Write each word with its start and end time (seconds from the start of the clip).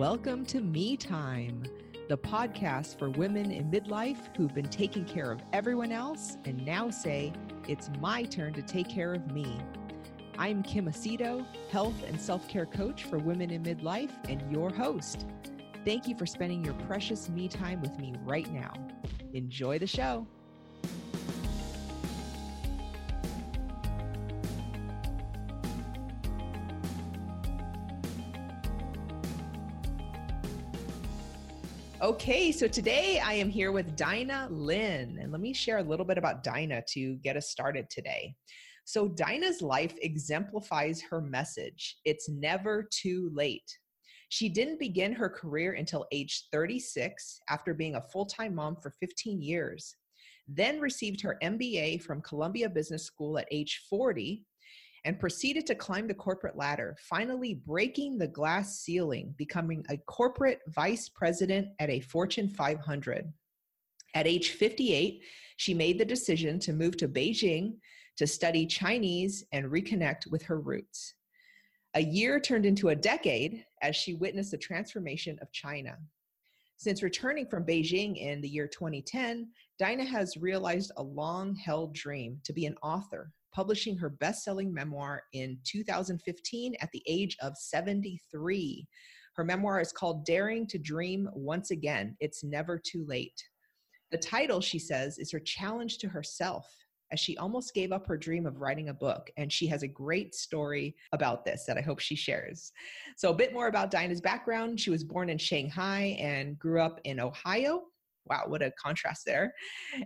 Welcome 0.00 0.46
to 0.46 0.62
Me 0.62 0.96
Time, 0.96 1.62
the 2.08 2.16
podcast 2.16 2.98
for 2.98 3.10
women 3.10 3.50
in 3.50 3.70
midlife 3.70 4.34
who've 4.34 4.54
been 4.54 4.70
taking 4.70 5.04
care 5.04 5.30
of 5.30 5.42
everyone 5.52 5.92
else 5.92 6.38
and 6.46 6.64
now 6.64 6.88
say, 6.88 7.34
it's 7.68 7.90
my 8.00 8.22
turn 8.22 8.54
to 8.54 8.62
take 8.62 8.88
care 8.88 9.12
of 9.12 9.30
me. 9.30 9.60
I'm 10.38 10.62
Kim 10.62 10.86
Aceto, 10.86 11.44
health 11.70 12.02
and 12.08 12.18
self 12.18 12.48
care 12.48 12.64
coach 12.64 13.04
for 13.04 13.18
women 13.18 13.50
in 13.50 13.62
midlife, 13.62 14.12
and 14.26 14.50
your 14.50 14.70
host. 14.70 15.26
Thank 15.84 16.08
you 16.08 16.16
for 16.16 16.24
spending 16.24 16.64
your 16.64 16.74
precious 16.88 17.28
me 17.28 17.46
time 17.46 17.82
with 17.82 17.98
me 17.98 18.14
right 18.24 18.50
now. 18.50 18.72
Enjoy 19.34 19.78
the 19.78 19.86
show. 19.86 20.26
Okay, 32.10 32.50
so 32.50 32.66
today 32.66 33.20
I 33.24 33.34
am 33.34 33.48
here 33.48 33.70
with 33.70 33.94
Dinah 33.94 34.48
Lin, 34.50 35.20
and 35.22 35.30
let 35.30 35.40
me 35.40 35.52
share 35.54 35.78
a 35.78 35.82
little 35.84 36.04
bit 36.04 36.18
about 36.18 36.42
Dinah 36.42 36.82
to 36.88 37.14
get 37.18 37.36
us 37.36 37.50
started 37.50 37.88
today. 37.88 38.34
So, 38.84 39.06
Dinah's 39.06 39.62
life 39.62 39.94
exemplifies 40.02 41.00
her 41.02 41.20
message 41.20 41.98
it's 42.04 42.28
never 42.28 42.88
too 42.90 43.30
late. 43.32 43.78
She 44.28 44.48
didn't 44.48 44.80
begin 44.80 45.12
her 45.12 45.28
career 45.28 45.74
until 45.74 46.04
age 46.10 46.48
36 46.50 47.42
after 47.48 47.74
being 47.74 47.94
a 47.94 48.02
full 48.12 48.26
time 48.26 48.56
mom 48.56 48.78
for 48.82 48.92
15 48.98 49.40
years, 49.40 49.94
then 50.48 50.80
received 50.80 51.20
her 51.20 51.38
MBA 51.44 52.02
from 52.02 52.22
Columbia 52.22 52.68
Business 52.68 53.04
School 53.04 53.38
at 53.38 53.46
age 53.52 53.86
40 53.88 54.44
and 55.04 55.18
proceeded 55.18 55.66
to 55.66 55.74
climb 55.74 56.06
the 56.06 56.14
corporate 56.14 56.56
ladder, 56.56 56.96
finally 57.00 57.54
breaking 57.66 58.18
the 58.18 58.28
glass 58.28 58.80
ceiling, 58.80 59.34
becoming 59.38 59.84
a 59.88 59.96
corporate 59.96 60.60
vice 60.68 61.08
president 61.08 61.68
at 61.78 61.90
a 61.90 62.00
Fortune 62.00 62.48
500. 62.48 63.32
At 64.14 64.26
age 64.26 64.50
58, 64.50 65.22
she 65.56 65.74
made 65.74 65.98
the 65.98 66.04
decision 66.04 66.58
to 66.60 66.72
move 66.72 66.96
to 66.98 67.08
Beijing 67.08 67.74
to 68.16 68.26
study 68.26 68.66
Chinese 68.66 69.44
and 69.52 69.66
reconnect 69.66 70.30
with 70.30 70.42
her 70.42 70.60
roots. 70.60 71.14
A 71.94 72.02
year 72.02 72.38
turned 72.38 72.66
into 72.66 72.90
a 72.90 72.96
decade 72.96 73.64
as 73.82 73.96
she 73.96 74.14
witnessed 74.14 74.50
the 74.50 74.58
transformation 74.58 75.38
of 75.40 75.52
China. 75.52 75.96
Since 76.76 77.02
returning 77.02 77.46
from 77.46 77.64
Beijing 77.66 78.16
in 78.16 78.40
the 78.40 78.48
year 78.48 78.66
2010, 78.66 79.48
Dinah 79.78 80.04
has 80.04 80.36
realized 80.36 80.92
a 80.96 81.02
long 81.02 81.54
held 81.54 81.94
dream 81.94 82.40
to 82.44 82.52
be 82.52 82.66
an 82.66 82.76
author 82.82 83.32
publishing 83.52 83.96
her 83.96 84.10
best 84.10 84.44
selling 84.44 84.72
memoir 84.72 85.22
in 85.32 85.58
2015 85.64 86.74
at 86.80 86.90
the 86.92 87.02
age 87.06 87.36
of 87.42 87.56
73. 87.56 88.86
Her 89.34 89.44
memoir 89.44 89.80
is 89.80 89.92
called 89.92 90.24
Daring 90.24 90.66
to 90.68 90.78
Dream 90.78 91.28
Once 91.32 91.70
Again 91.70 92.16
It's 92.20 92.44
Never 92.44 92.78
Too 92.78 93.04
Late. 93.06 93.42
The 94.10 94.18
title, 94.18 94.60
she 94.60 94.78
says, 94.78 95.18
is 95.18 95.30
her 95.30 95.40
challenge 95.40 95.98
to 95.98 96.08
herself 96.08 96.66
as 97.12 97.20
she 97.20 97.36
almost 97.38 97.74
gave 97.74 97.92
up 97.92 98.06
her 98.06 98.16
dream 98.16 98.46
of 98.46 98.60
writing 98.60 98.88
a 98.88 98.94
book. 98.94 99.30
And 99.36 99.52
she 99.52 99.66
has 99.68 99.82
a 99.82 99.88
great 99.88 100.34
story 100.34 100.94
about 101.12 101.44
this 101.44 101.64
that 101.66 101.76
I 101.76 101.80
hope 101.80 101.98
she 101.98 102.16
shares. 102.16 102.72
So, 103.16 103.30
a 103.30 103.34
bit 103.34 103.52
more 103.52 103.68
about 103.68 103.90
Dinah's 103.90 104.20
background. 104.20 104.80
She 104.80 104.90
was 104.90 105.04
born 105.04 105.28
in 105.28 105.38
Shanghai 105.38 106.16
and 106.20 106.58
grew 106.58 106.80
up 106.80 107.00
in 107.04 107.20
Ohio 107.20 107.82
wow, 108.26 108.44
what 108.46 108.62
a 108.62 108.72
contrast 108.72 109.24
there. 109.26 109.52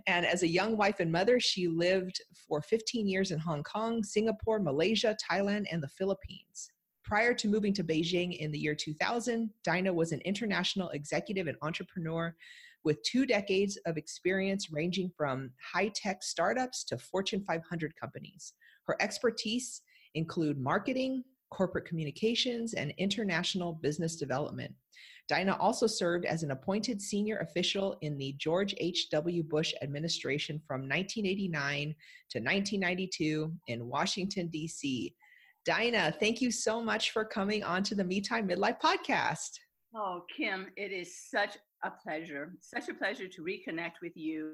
And 0.07 0.25
as 0.25 0.43
a 0.43 0.47
young 0.47 0.77
wife 0.77 0.99
and 0.99 1.11
mother, 1.11 1.39
she 1.39 1.67
lived 1.67 2.21
for 2.47 2.61
15 2.61 3.07
years 3.07 3.31
in 3.31 3.39
Hong 3.39 3.63
Kong, 3.63 4.03
Singapore, 4.03 4.59
Malaysia, 4.59 5.15
Thailand, 5.29 5.65
and 5.71 5.81
the 5.81 5.87
Philippines. 5.89 6.69
Prior 7.03 7.33
to 7.35 7.47
moving 7.47 7.73
to 7.73 7.83
Beijing 7.83 8.37
in 8.37 8.51
the 8.51 8.57
year 8.57 8.73
2000, 8.73 9.49
Dinah 9.63 9.93
was 9.93 10.11
an 10.11 10.21
international 10.21 10.89
executive 10.89 11.47
and 11.47 11.57
entrepreneur 11.61 12.35
with 12.83 13.01
two 13.03 13.25
decades 13.25 13.77
of 13.85 13.97
experience 13.97 14.71
ranging 14.71 15.11
from 15.15 15.51
high 15.73 15.91
tech 15.93 16.23
startups 16.23 16.83
to 16.85 16.97
Fortune 16.97 17.43
500 17.47 17.93
companies. 17.99 18.53
Her 18.85 18.95
expertise 18.99 19.81
include 20.13 20.59
marketing, 20.59 21.23
corporate 21.51 21.85
communications, 21.85 22.73
and 22.73 22.93
international 22.97 23.73
business 23.73 24.15
development. 24.15 24.73
Dinah 25.27 25.57
also 25.59 25.87
served 25.87 26.25
as 26.25 26.43
an 26.43 26.51
appointed 26.51 27.01
senior 27.01 27.37
official 27.37 27.97
in 28.01 28.17
the 28.17 28.33
George 28.37 28.75
H.W. 28.77 29.43
Bush 29.43 29.73
administration 29.81 30.61
from 30.67 30.81
1989 30.81 31.95
to 32.29 32.39
1992 32.39 33.51
in 33.67 33.87
Washington, 33.87 34.47
D.C. 34.47 35.15
Dinah, 35.65 36.15
thank 36.19 36.41
you 36.41 36.51
so 36.51 36.81
much 36.81 37.09
for 37.09 37.25
coming 37.25 37.63
on 37.63 37.81
to 37.83 37.95
the 37.95 38.03
Me 38.03 38.21
Time 38.21 38.47
Midlife 38.47 38.79
podcast. 38.79 39.51
Oh, 39.95 40.21
Kim, 40.35 40.67
it 40.77 40.91
is 40.91 41.17
such 41.31 41.57
a 41.83 41.89
pleasure, 41.89 42.53
such 42.61 42.89
a 42.89 42.93
pleasure 42.93 43.27
to 43.27 43.41
reconnect 43.41 43.93
with 44.01 44.15
you 44.15 44.51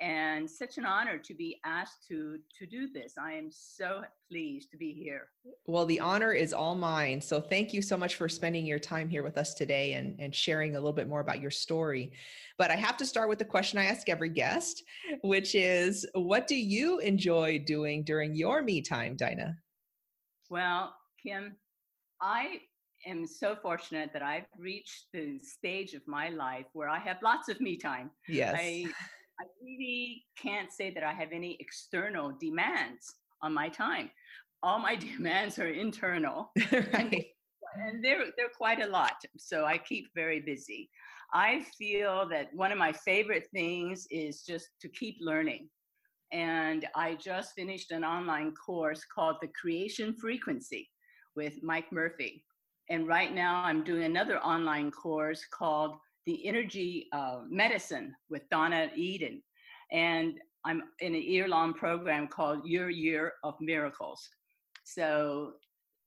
and 0.00 0.50
such 0.50 0.76
an 0.78 0.84
honor 0.84 1.18
to 1.18 1.34
be 1.34 1.60
asked 1.64 2.06
to 2.08 2.38
to 2.58 2.66
do 2.66 2.88
this. 2.88 3.14
I 3.18 3.32
am 3.32 3.48
so 3.50 4.02
pleased 4.30 4.70
to 4.72 4.76
be 4.76 4.92
here. 4.92 5.28
Well 5.66 5.86
the 5.86 6.00
honor 6.00 6.32
is 6.32 6.52
all 6.52 6.74
mine. 6.74 7.20
So 7.20 7.40
thank 7.40 7.72
you 7.72 7.80
so 7.80 7.96
much 7.96 8.16
for 8.16 8.28
spending 8.28 8.66
your 8.66 8.78
time 8.78 9.08
here 9.08 9.22
with 9.22 9.38
us 9.38 9.54
today 9.54 9.94
and 9.94 10.18
and 10.18 10.34
sharing 10.34 10.72
a 10.72 10.78
little 10.78 10.92
bit 10.92 11.08
more 11.08 11.20
about 11.20 11.40
your 11.40 11.50
story. 11.50 12.12
But 12.58 12.70
i 12.70 12.76
have 12.76 12.96
to 12.98 13.06
start 13.06 13.28
with 13.28 13.38
the 13.38 13.44
question 13.44 13.78
i 13.78 13.84
ask 13.84 14.08
every 14.08 14.28
guest 14.28 14.82
which 15.22 15.54
is 15.54 16.06
what 16.14 16.46
do 16.46 16.56
you 16.56 16.98
enjoy 17.00 17.58
doing 17.58 18.04
during 18.04 18.34
your 18.34 18.62
me 18.62 18.82
time 18.82 19.16
dinah? 19.16 19.56
Well 20.50 20.94
kim 21.22 21.56
i 22.20 22.60
am 23.06 23.26
so 23.26 23.56
fortunate 23.60 24.10
that 24.12 24.22
I've 24.22 24.46
reached 24.58 25.06
the 25.12 25.38
stage 25.42 25.94
of 25.94 26.02
my 26.06 26.30
life 26.30 26.66
where 26.72 26.88
I 26.88 26.98
have 26.98 27.18
lots 27.22 27.48
of 27.48 27.60
me 27.60 27.76
time. 27.76 28.10
Yes. 28.28 28.54
I 28.58 28.86
I 29.40 29.44
really 29.62 30.24
can't 30.40 30.72
say 30.72 30.90
that 30.90 31.02
I 31.02 31.12
have 31.12 31.32
any 31.32 31.56
external 31.60 32.32
demands 32.40 33.14
on 33.42 33.52
my 33.52 33.68
time. 33.68 34.10
All 34.62 34.78
my 34.78 34.94
demands 35.16 35.58
are 35.58 35.68
internal. 35.68 36.52
right. 36.72 37.26
And 37.76 38.04
they're, 38.04 38.26
they're 38.36 38.48
quite 38.56 38.80
a 38.80 38.86
lot. 38.86 39.16
So 39.36 39.64
I 39.64 39.78
keep 39.78 40.06
very 40.14 40.40
busy. 40.40 40.88
I 41.32 41.64
feel 41.76 42.28
that 42.28 42.54
one 42.54 42.70
of 42.70 42.78
my 42.78 42.92
favorite 42.92 43.48
things 43.52 44.06
is 44.10 44.42
just 44.42 44.68
to 44.80 44.88
keep 44.88 45.16
learning. 45.20 45.68
And 46.32 46.86
I 46.94 47.16
just 47.16 47.54
finished 47.54 47.90
an 47.90 48.04
online 48.04 48.52
course 48.54 49.04
called 49.12 49.36
The 49.40 49.48
Creation 49.60 50.14
Frequency 50.14 50.88
with 51.34 51.62
Mike 51.62 51.90
Murphy. 51.92 52.44
And 52.90 53.08
right 53.08 53.34
now 53.34 53.62
I'm 53.64 53.82
doing 53.82 54.04
another 54.04 54.38
online 54.38 54.90
course 54.90 55.44
called 55.52 55.96
the 56.26 56.46
energy 56.46 57.08
uh, 57.12 57.40
medicine 57.48 58.14
with 58.30 58.48
Donna 58.50 58.90
Eden. 58.96 59.42
And 59.92 60.34
I'm 60.64 60.82
in 61.00 61.14
a 61.14 61.18
year 61.18 61.48
long 61.48 61.74
program 61.74 62.26
called 62.28 62.66
Your 62.66 62.90
Year 62.90 63.34
of 63.42 63.54
Miracles. 63.60 64.26
So 64.84 65.54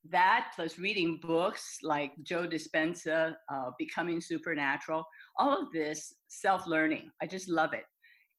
that 0.10 0.52
plus 0.56 0.80
reading 0.80 1.20
books 1.22 1.80
like 1.84 2.12
Joe 2.24 2.48
Dispenza, 2.48 3.36
uh, 3.52 3.72
Becoming 3.78 4.22
Supernatural, 4.22 5.06
all 5.38 5.62
of 5.62 5.72
this 5.72 6.14
self 6.28 6.66
learning. 6.68 7.12
I 7.22 7.28
just 7.28 7.50
love 7.50 7.74
it. 7.74 7.86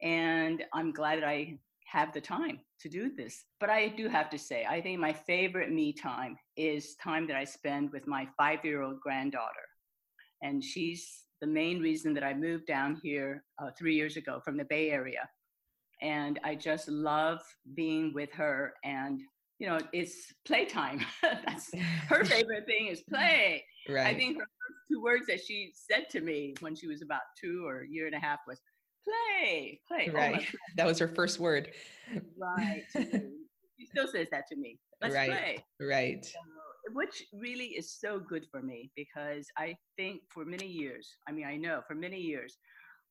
And 0.03 0.65
I'm 0.73 0.93
glad 0.93 1.21
that 1.21 1.29
I 1.29 1.59
have 1.87 2.13
the 2.13 2.21
time 2.21 2.61
to 2.81 2.89
do 2.89 3.11
this. 3.17 3.45
But 3.61 3.71
I 3.71 3.89
do 3.89 4.09
have 4.09 4.31
to 4.31 4.39
say, 4.39 4.65
I 4.69 4.81
think 4.81 5.01
my 5.01 5.13
favorite 5.13 5.73
me 5.73 5.93
time 5.93 6.37
is 6.57 6.95
time 6.97 7.27
that 7.29 7.37
I 7.37 7.45
spend 7.45 7.91
with 7.93 8.07
my 8.07 8.27
five 8.37 8.65
year 8.65 8.83
old 8.83 9.01
granddaughter. 9.01 9.67
And 10.43 10.63
she's 10.63 11.25
the 11.41 11.47
main 11.47 11.81
reason 11.81 12.15
that 12.15 12.25
I 12.25 12.35
moved 12.35 12.67
down 12.67 12.99
here 13.03 13.45
uh, 13.59 13.71
three 13.79 13.95
years 13.95 14.17
ago 14.17 14.41
from 14.45 14.57
the 14.57 14.65
Bay 14.65 14.91
Area. 14.91 15.29
And 16.01 16.39
I 16.45 16.55
just 16.55 16.89
love 16.89 17.41
being 17.75 18.13
with 18.15 18.33
her. 18.33 18.75
And, 18.85 19.21
you 19.59 19.69
know, 19.69 19.79
it's 19.93 20.33
playtime. 20.47 21.05
That's 21.23 21.71
her 22.09 22.25
favorite 22.25 22.67
thing 22.67 22.89
is 22.89 23.03
play. 23.03 23.65
Right. 23.89 24.15
I 24.15 24.19
think 24.19 24.39
her 24.39 24.45
first 24.45 24.79
two 24.91 25.03
words 25.03 25.27
that 25.27 25.41
she 25.45 25.73
said 25.75 26.09
to 26.11 26.21
me 26.21 26.55
when 26.61 26.75
she 26.75 26.87
was 26.87 27.03
about 27.03 27.23
two 27.41 27.65
or 27.67 27.83
a 27.83 27.89
year 27.89 28.07
and 28.07 28.15
a 28.15 28.21
half 28.21 28.41
was 28.47 28.61
play, 29.05 29.81
play. 29.89 30.09
Oh, 30.11 30.15
right. 30.15 30.47
Oh, 30.47 30.59
that 30.77 30.87
was 30.87 30.99
her 30.99 31.09
first 31.09 31.41
word. 31.41 31.71
Right. 32.37 32.85
she 32.93 33.87
still 33.87 34.07
says 34.07 34.29
that 34.31 34.47
to 34.49 34.57
me. 34.57 34.79
Let's 35.01 35.15
right. 35.15 35.31
play. 35.31 35.65
Right 35.81 36.27
which 36.93 37.25
really 37.33 37.67
is 37.67 37.93
so 37.93 38.19
good 38.19 38.47
for 38.51 38.63
me 38.63 38.91
because 38.97 39.47
I 39.57 39.77
think 39.97 40.23
for 40.29 40.45
many 40.45 40.67
years, 40.67 41.17
I 41.29 41.33
mean, 41.33 41.47
I 41.47 41.57
know 41.57 41.83
for 41.87 41.95
many 41.95 42.21
years, 42.21 42.59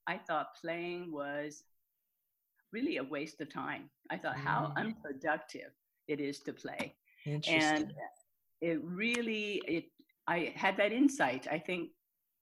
I 0.08 0.18
thought 0.18 0.56
playing 0.62 1.12
was 1.12 1.64
really 2.72 2.98
a 2.98 3.04
waste 3.04 3.42
of 3.42 3.52
time. 3.52 3.90
I 4.10 4.18
thought 4.18 4.36
mm. 4.36 4.44
how 4.44 4.74
unproductive 4.78 5.72
it 6.08 6.20
is 6.20 6.40
to 6.42 6.54
play. 6.54 6.96
And 7.48 7.94
it 8.62 8.80
really, 8.84 9.62
it, 9.68 9.86
I 10.28 10.54
had 10.56 10.78
that 10.78 10.92
insight, 10.92 11.48
I 11.52 11.60
think, 11.60 11.90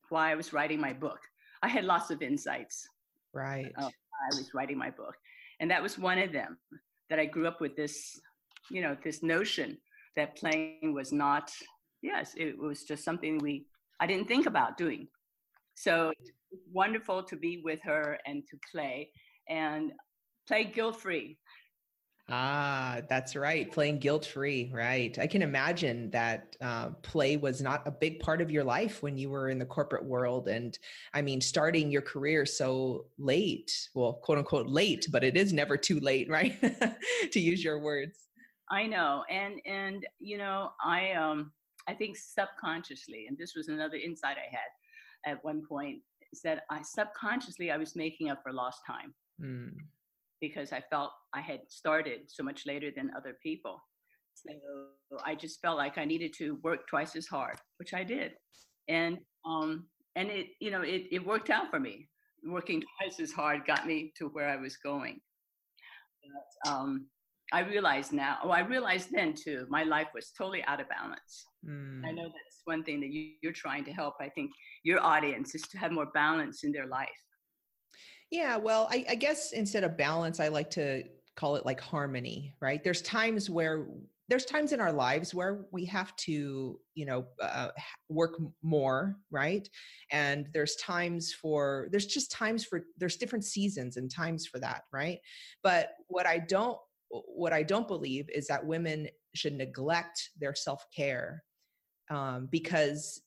while 0.09 0.23
I 0.23 0.35
was 0.35 0.53
writing 0.53 0.79
my 0.79 0.93
book. 0.93 1.19
I 1.63 1.67
had 1.67 1.85
lots 1.85 2.11
of 2.11 2.21
insights. 2.21 2.87
Right. 3.33 3.71
I 3.77 3.89
was 4.29 4.51
writing 4.53 4.77
my 4.77 4.91
book. 4.91 5.15
And 5.59 5.71
that 5.71 5.81
was 5.81 5.97
one 5.97 6.19
of 6.19 6.31
them 6.31 6.57
that 7.09 7.19
I 7.19 7.25
grew 7.25 7.47
up 7.47 7.61
with 7.61 7.75
this, 7.75 8.19
you 8.69 8.81
know, 8.81 8.95
this 9.03 9.23
notion 9.23 9.77
that 10.15 10.37
playing 10.37 10.93
was 10.93 11.11
not 11.11 11.51
yes 12.01 12.33
it 12.37 12.57
was 12.57 12.83
just 12.83 13.03
something 13.03 13.37
we 13.39 13.65
I 13.99 14.07
didn't 14.07 14.27
think 14.27 14.45
about 14.45 14.77
doing. 14.77 15.07
So 15.75 16.11
wonderful 16.71 17.23
to 17.23 17.35
be 17.35 17.61
with 17.63 17.79
her 17.83 18.17
and 18.25 18.43
to 18.47 18.57
play 18.71 19.09
and 19.49 19.91
play 20.47 20.65
guilt 20.65 21.01
free. 21.01 21.37
Ah, 22.27 23.01
that's 23.07 23.35
right. 23.35 23.71
Playing 23.71 23.99
guilt 23.99 24.25
free. 24.25 24.71
Right. 24.73 25.17
I 25.19 25.27
can 25.27 25.43
imagine 25.43 26.09
that 26.09 26.55
uh, 26.59 26.89
play 27.03 27.37
was 27.37 27.61
not 27.61 27.87
a 27.87 27.91
big 27.91 28.19
part 28.19 28.41
of 28.41 28.49
your 28.49 28.63
life 28.63 29.03
when 29.03 29.15
you 29.15 29.29
were 29.29 29.49
in 29.49 29.59
the 29.59 29.65
corporate 29.65 30.03
world. 30.03 30.47
And 30.47 30.77
I 31.13 31.21
mean, 31.21 31.39
starting 31.39 31.91
your 31.91 32.01
career 32.01 32.45
so 32.45 33.05
late, 33.19 33.89
well, 33.93 34.13
quote 34.13 34.39
unquote 34.39 34.67
late, 34.67 35.07
but 35.11 35.23
it 35.23 35.37
is 35.37 35.53
never 35.53 35.77
too 35.77 35.99
late, 35.99 36.27
right? 36.31 36.59
to 37.31 37.39
use 37.39 37.63
your 37.63 37.79
words. 37.79 38.24
I 38.71 38.87
know. 38.87 39.23
And, 39.29 39.61
and, 39.65 40.05
you 40.19 40.37
know, 40.37 40.71
I, 40.83 41.11
um, 41.11 41.51
I 41.87 41.93
think 41.93 42.17
subconsciously, 42.17 43.25
and 43.27 43.37
this 43.37 43.53
was 43.55 43.67
another 43.67 43.97
insight 43.97 44.37
I 44.37 44.49
had 44.51 45.31
at 45.33 45.43
one 45.43 45.61
point, 45.67 45.99
is 46.31 46.41
that 46.41 46.63
I 46.69 46.81
subconsciously 46.81 47.71
I 47.71 47.77
was 47.77 47.95
making 47.95 48.29
up 48.29 48.41
for 48.43 48.53
lost 48.53 48.79
time. 48.87 49.13
Mm 49.41 49.71
because 50.41 50.71
I 50.71 50.81
felt 50.89 51.11
I 51.33 51.41
had 51.41 51.61
started 51.69 52.21
so 52.27 52.43
much 52.43 52.65
later 52.65 52.91
than 52.95 53.11
other 53.15 53.37
people. 53.41 53.81
So 54.33 54.51
I 55.23 55.35
just 55.35 55.61
felt 55.61 55.77
like 55.77 55.97
I 55.97 56.05
needed 56.05 56.33
to 56.37 56.59
work 56.63 56.87
twice 56.87 57.15
as 57.15 57.27
hard, 57.27 57.57
which 57.77 57.93
I 57.93 58.03
did. 58.03 58.33
And 58.87 59.17
um 59.45 59.85
and 60.15 60.29
it 60.29 60.47
you 60.59 60.71
know 60.71 60.81
it, 60.81 61.03
it 61.11 61.25
worked 61.25 61.49
out 61.49 61.69
for 61.69 61.79
me. 61.79 62.07
Working 62.45 62.83
twice 62.99 63.19
as 63.19 63.31
hard 63.31 63.65
got 63.65 63.87
me 63.87 64.13
to 64.17 64.27
where 64.27 64.49
I 64.49 64.57
was 64.57 64.77
going. 64.77 65.19
But, 66.23 66.71
um, 66.71 67.05
I 67.53 67.61
realize 67.61 68.11
now, 68.11 68.37
oh, 68.43 68.49
I 68.49 68.59
realized 68.61 69.09
then 69.11 69.33
too, 69.33 69.65
my 69.69 69.83
life 69.83 70.07
was 70.13 70.31
totally 70.37 70.63
out 70.65 70.81
of 70.81 70.89
balance. 70.89 71.45
Mm. 71.67 72.05
I 72.05 72.11
know 72.11 72.23
that's 72.23 72.61
one 72.65 72.83
thing 72.83 72.99
that 73.01 73.11
you, 73.11 73.31
you're 73.41 73.53
trying 73.53 73.85
to 73.85 73.91
help. 73.91 74.15
I 74.19 74.29
think 74.29 74.51
your 74.83 75.01
audience 75.01 75.53
is 75.53 75.61
to 75.63 75.77
have 75.77 75.91
more 75.91 76.07
balance 76.07 76.63
in 76.63 76.71
their 76.71 76.87
life. 76.87 77.09
Yeah, 78.31 78.57
well, 78.57 78.87
I, 78.91 79.05
I 79.09 79.15
guess 79.15 79.51
instead 79.51 79.83
of 79.83 79.97
balance, 79.97 80.39
I 80.39 80.47
like 80.47 80.71
to 80.71 81.03
call 81.35 81.55
it 81.55 81.65
like 81.65 81.79
harmony, 81.79 82.55
right? 82.59 82.83
There's 82.83 83.01
times 83.01 83.49
where 83.49 83.85
there's 84.27 84.45
times 84.45 84.71
in 84.71 84.79
our 84.79 84.91
lives 84.91 85.35
where 85.35 85.65
we 85.71 85.85
have 85.85 86.15
to 86.15 86.79
you 86.95 87.05
know 87.05 87.25
uh, 87.41 87.69
work 88.09 88.39
more 88.63 89.17
right 89.29 89.69
and 90.11 90.47
there's 90.53 90.75
times 90.77 91.33
for 91.33 91.87
there's 91.91 92.07
just 92.07 92.31
times 92.31 92.65
for 92.65 92.85
there's 92.97 93.17
different 93.17 93.45
seasons 93.45 93.97
and 93.97 94.09
times 94.09 94.47
for 94.47 94.59
that 94.59 94.83
right 94.91 95.19
but 95.63 95.91
what 96.07 96.25
i 96.25 96.39
don't 96.39 96.79
what 97.27 97.53
i 97.53 97.63
don't 97.63 97.87
believe 97.87 98.29
is 98.29 98.47
that 98.47 98.65
women 98.65 99.07
should 99.33 99.53
neglect 99.53 100.29
their 100.39 100.55
self-care 100.55 101.43
um, 102.09 102.47
because 102.51 103.21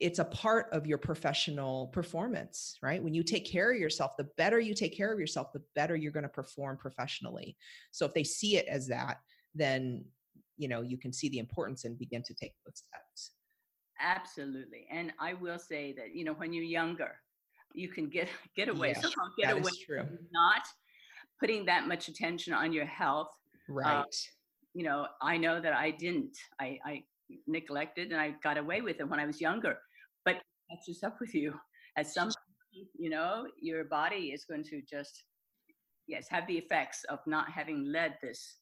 it's 0.00 0.18
a 0.18 0.24
part 0.24 0.68
of 0.72 0.86
your 0.86 0.96
professional 0.96 1.88
performance, 1.88 2.78
right? 2.82 3.02
When 3.02 3.12
you 3.12 3.22
take 3.22 3.44
care 3.44 3.70
of 3.70 3.78
yourself, 3.78 4.12
the 4.16 4.28
better 4.38 4.58
you 4.58 4.74
take 4.74 4.96
care 4.96 5.12
of 5.12 5.20
yourself, 5.20 5.52
the 5.52 5.62
better 5.74 5.94
you're 5.94 6.10
going 6.10 6.24
to 6.24 6.28
perform 6.28 6.78
professionally. 6.78 7.56
So 7.92 8.06
if 8.06 8.14
they 8.14 8.24
see 8.24 8.56
it 8.56 8.66
as 8.66 8.88
that, 8.88 9.18
then 9.54 10.04
you 10.56 10.68
know 10.68 10.80
you 10.80 10.96
can 10.96 11.12
see 11.12 11.28
the 11.28 11.38
importance 11.38 11.84
and 11.84 11.98
begin 11.98 12.22
to 12.22 12.34
take 12.34 12.54
those 12.64 12.76
steps. 12.76 13.32
Absolutely, 14.00 14.86
and 14.90 15.12
I 15.20 15.34
will 15.34 15.58
say 15.58 15.92
that 15.98 16.14
you 16.14 16.24
know 16.24 16.32
when 16.32 16.52
you're 16.52 16.64
younger, 16.64 17.16
you 17.74 17.88
can 17.88 18.08
get 18.08 18.28
get 18.56 18.68
away. 18.68 18.94
Yeah, 18.96 19.10
get 19.38 19.58
away 19.58 19.72
true. 19.86 20.06
not 20.32 20.62
putting 21.40 21.64
that 21.66 21.88
much 21.88 22.08
attention 22.08 22.52
on 22.52 22.72
your 22.72 22.86
health. 22.86 23.28
Uh, 23.68 23.74
right. 23.74 23.98
Uh, 23.98 24.04
you 24.74 24.84
know, 24.84 25.06
I 25.20 25.36
know 25.36 25.60
that 25.60 25.72
I 25.72 25.90
didn't. 25.90 26.36
I, 26.60 26.78
I 26.84 27.02
neglected 27.46 28.12
and 28.12 28.20
I 28.20 28.34
got 28.42 28.58
away 28.58 28.80
with 28.80 29.00
it 29.00 29.08
when 29.08 29.20
I 29.20 29.26
was 29.26 29.40
younger 29.40 29.78
but 30.24 30.36
catches 30.70 31.02
up 31.02 31.16
with 31.20 31.34
you 31.34 31.54
at 31.96 32.06
some 32.06 32.28
point, 32.28 32.88
you 32.98 33.10
know 33.10 33.46
your 33.60 33.84
body 33.84 34.32
is 34.34 34.44
going 34.44 34.64
to 34.64 34.80
just 34.82 35.24
yes 36.06 36.26
have 36.28 36.46
the 36.46 36.56
effects 36.56 37.04
of 37.08 37.18
not 37.26 37.50
having 37.50 37.84
led 37.84 38.16
this 38.22 38.56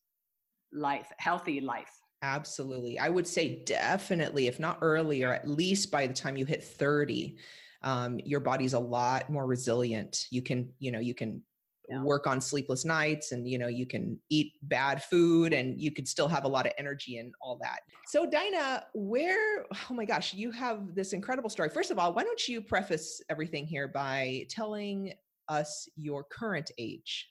life 0.72 1.08
healthy 1.18 1.60
life 1.60 1.90
absolutely 2.22 2.98
i 2.98 3.08
would 3.08 3.26
say 3.26 3.62
definitely 3.64 4.46
if 4.46 4.58
not 4.58 4.78
earlier 4.82 5.32
at 5.32 5.48
least 5.48 5.90
by 5.90 6.06
the 6.06 6.14
time 6.14 6.36
you 6.36 6.44
hit 6.44 6.62
30 6.64 7.36
um, 7.80 8.18
your 8.24 8.40
body's 8.40 8.72
a 8.72 8.78
lot 8.78 9.30
more 9.30 9.46
resilient 9.46 10.26
you 10.30 10.42
can 10.42 10.68
you 10.78 10.90
know 10.90 10.98
you 10.98 11.14
can 11.14 11.42
yeah. 11.88 12.02
work 12.02 12.26
on 12.26 12.40
sleepless 12.40 12.84
nights 12.84 13.32
and 13.32 13.48
you 13.48 13.58
know 13.58 13.68
you 13.68 13.86
can 13.86 14.18
eat 14.28 14.52
bad 14.62 15.02
food 15.02 15.52
and 15.52 15.80
you 15.80 15.90
could 15.90 16.06
still 16.06 16.28
have 16.28 16.44
a 16.44 16.48
lot 16.48 16.66
of 16.66 16.72
energy 16.78 17.18
and 17.18 17.32
all 17.40 17.58
that. 17.62 17.80
So 18.06 18.26
dinah 18.26 18.84
where 18.94 19.64
oh 19.72 19.94
my 19.94 20.04
gosh 20.04 20.34
you 20.34 20.50
have 20.52 20.94
this 20.94 21.12
incredible 21.12 21.50
story. 21.50 21.70
First 21.70 21.90
of 21.90 21.98
all 21.98 22.12
why 22.12 22.24
don't 22.24 22.48
you 22.48 22.60
preface 22.60 23.22
everything 23.30 23.66
here 23.66 23.88
by 23.88 24.46
telling 24.50 25.12
us 25.48 25.88
your 25.96 26.24
current 26.24 26.70
age? 26.78 27.28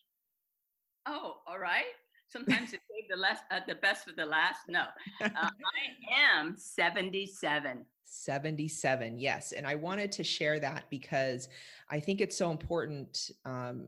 Oh 1.05 1.35
all 1.47 1.59
right. 1.59 1.85
Sometimes 2.29 2.73
it 2.73 2.81
save 2.91 3.09
the 3.09 3.17
last 3.17 3.43
uh, 3.51 3.59
the 3.67 3.75
best 3.75 4.05
for 4.05 4.13
the 4.15 4.25
last. 4.25 4.61
No. 4.67 4.85
Uh, 5.21 5.29
i 5.33 6.39
am 6.39 6.55
77 6.57 7.85
77 8.05 9.19
yes. 9.19 9.51
And 9.51 9.67
i 9.67 9.75
wanted 9.75 10.11
to 10.13 10.23
share 10.23 10.59
that 10.59 10.85
because 10.89 11.49
i 11.89 11.99
think 11.99 12.21
it's 12.21 12.37
so 12.37 12.49
important 12.49 13.31
um, 13.45 13.87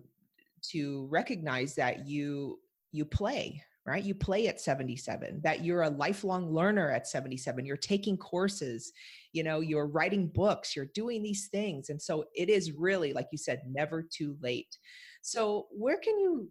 to 0.72 1.08
recognize 1.10 1.76
that 1.76 2.08
you 2.08 2.60
you 2.92 3.06
play 3.06 3.62
right? 3.90 4.04
You 4.04 4.14
play 4.14 4.48
at 4.48 4.62
77 4.62 5.42
that 5.44 5.66
you're 5.66 5.82
a 5.82 5.90
lifelong 5.90 6.54
learner 6.54 6.92
at 6.92 7.08
77 7.08 7.66
you're 7.66 7.78
taking 7.78 8.18
courses 8.18 8.92
you 9.34 9.44
know 9.44 9.62
you're 9.62 9.88
writing 9.88 10.28
books 10.28 10.76
you're 10.76 10.90
doing 10.94 11.24
these 11.24 11.48
things 11.48 11.90
and 11.90 12.00
so 12.00 12.26
it 12.36 12.50
is 12.50 12.72
really 12.74 13.14
like 13.14 13.28
you 13.32 13.38
said 13.38 13.62
never 13.68 14.04
too 14.04 14.38
late. 14.42 14.78
So 15.22 15.68
where 15.72 15.98
can 15.98 16.18
you 16.20 16.50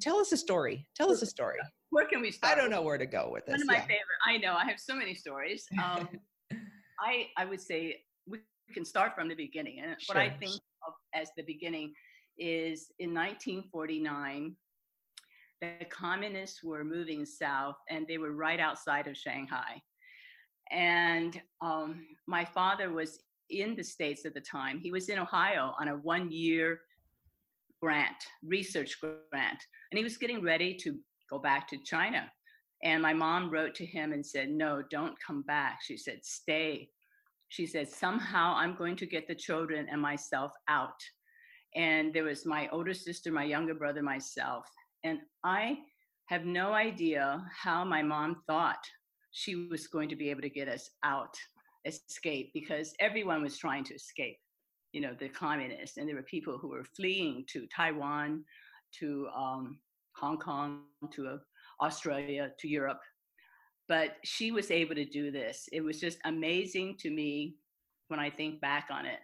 tell 0.00 0.18
us 0.18 0.32
a 0.32 0.36
story 0.36 0.86
tell 0.94 1.10
us 1.10 1.22
a 1.22 1.26
story. 1.26 1.58
where 1.90 2.06
can 2.06 2.20
we 2.20 2.30
start? 2.30 2.56
i 2.56 2.60
don't 2.60 2.70
know 2.70 2.82
where 2.82 2.98
to 2.98 3.06
go 3.06 3.30
with 3.32 3.44
this 3.46 3.54
one 3.54 3.62
of 3.62 3.66
my 3.66 3.74
yeah. 3.74 3.80
favorite 3.80 4.20
i 4.26 4.36
know 4.36 4.54
i 4.54 4.64
have 4.64 4.78
so 4.78 4.94
many 4.94 5.14
stories. 5.14 5.66
Um, 5.82 6.08
i 7.00 7.26
i 7.36 7.44
would 7.44 7.60
say 7.60 7.96
we 8.28 8.38
can 8.72 8.84
start 8.84 9.14
from 9.14 9.28
the 9.28 9.34
beginning 9.34 9.80
and 9.80 10.00
sure. 10.00 10.14
what 10.14 10.22
i 10.22 10.30
think 10.30 10.54
of 10.86 10.92
as 11.14 11.30
the 11.36 11.42
beginning 11.42 11.92
is 12.38 12.92
in 12.98 13.14
1949, 13.14 14.54
the 15.60 15.86
communists 15.90 16.62
were 16.62 16.84
moving 16.84 17.24
south 17.24 17.76
and 17.88 18.06
they 18.06 18.18
were 18.18 18.32
right 18.32 18.60
outside 18.60 19.06
of 19.06 19.16
Shanghai. 19.16 19.80
And 20.70 21.40
um, 21.60 22.06
my 22.26 22.44
father 22.44 22.90
was 22.90 23.20
in 23.50 23.76
the 23.76 23.84
States 23.84 24.26
at 24.26 24.34
the 24.34 24.40
time. 24.40 24.78
He 24.78 24.90
was 24.90 25.08
in 25.08 25.18
Ohio 25.18 25.74
on 25.80 25.88
a 25.88 25.96
one 25.96 26.30
year 26.30 26.80
grant, 27.80 28.16
research 28.44 28.96
grant, 29.00 29.62
and 29.90 29.98
he 29.98 30.04
was 30.04 30.16
getting 30.16 30.42
ready 30.42 30.74
to 30.74 30.98
go 31.30 31.38
back 31.38 31.68
to 31.68 31.78
China. 31.84 32.30
And 32.82 33.02
my 33.02 33.12
mom 33.12 33.50
wrote 33.50 33.74
to 33.76 33.86
him 33.86 34.12
and 34.12 34.24
said, 34.24 34.50
No, 34.50 34.82
don't 34.90 35.14
come 35.24 35.42
back. 35.42 35.78
She 35.82 35.96
said, 35.96 36.20
Stay. 36.22 36.90
She 37.48 37.66
said, 37.66 37.88
Somehow 37.88 38.54
I'm 38.56 38.76
going 38.76 38.96
to 38.96 39.06
get 39.06 39.26
the 39.28 39.34
children 39.34 39.86
and 39.90 40.00
myself 40.00 40.52
out 40.68 41.00
and 41.76 42.12
there 42.12 42.24
was 42.24 42.46
my 42.46 42.68
older 42.72 42.94
sister, 42.94 43.30
my 43.30 43.44
younger 43.44 43.74
brother, 43.74 44.02
myself. 44.02 44.64
And 45.04 45.18
I 45.44 45.78
have 46.26 46.44
no 46.44 46.72
idea 46.72 47.44
how 47.54 47.84
my 47.84 48.02
mom 48.02 48.42
thought 48.46 48.82
she 49.30 49.68
was 49.68 49.86
going 49.86 50.08
to 50.08 50.16
be 50.16 50.30
able 50.30 50.40
to 50.40 50.48
get 50.48 50.68
us 50.68 50.88
out, 51.04 51.36
escape, 51.84 52.50
because 52.54 52.94
everyone 52.98 53.42
was 53.42 53.58
trying 53.58 53.84
to 53.84 53.94
escape, 53.94 54.38
you 54.92 55.02
know, 55.02 55.14
the 55.20 55.28
communists. 55.28 55.98
And 55.98 56.08
there 56.08 56.16
were 56.16 56.22
people 56.22 56.56
who 56.58 56.68
were 56.68 56.84
fleeing 56.96 57.44
to 57.52 57.66
Taiwan, 57.74 58.42
to 58.98 59.28
um, 59.36 59.78
Hong 60.16 60.38
Kong, 60.38 60.80
to 61.12 61.28
uh, 61.28 61.36
Australia, 61.82 62.52
to 62.58 62.68
Europe. 62.68 63.00
But 63.86 64.16
she 64.24 64.50
was 64.50 64.70
able 64.70 64.94
to 64.94 65.04
do 65.04 65.30
this. 65.30 65.68
It 65.72 65.82
was 65.82 66.00
just 66.00 66.18
amazing 66.24 66.96
to 67.00 67.10
me 67.10 67.56
when 68.08 68.18
I 68.18 68.30
think 68.30 68.62
back 68.62 68.88
on 68.90 69.04
it 69.04 69.18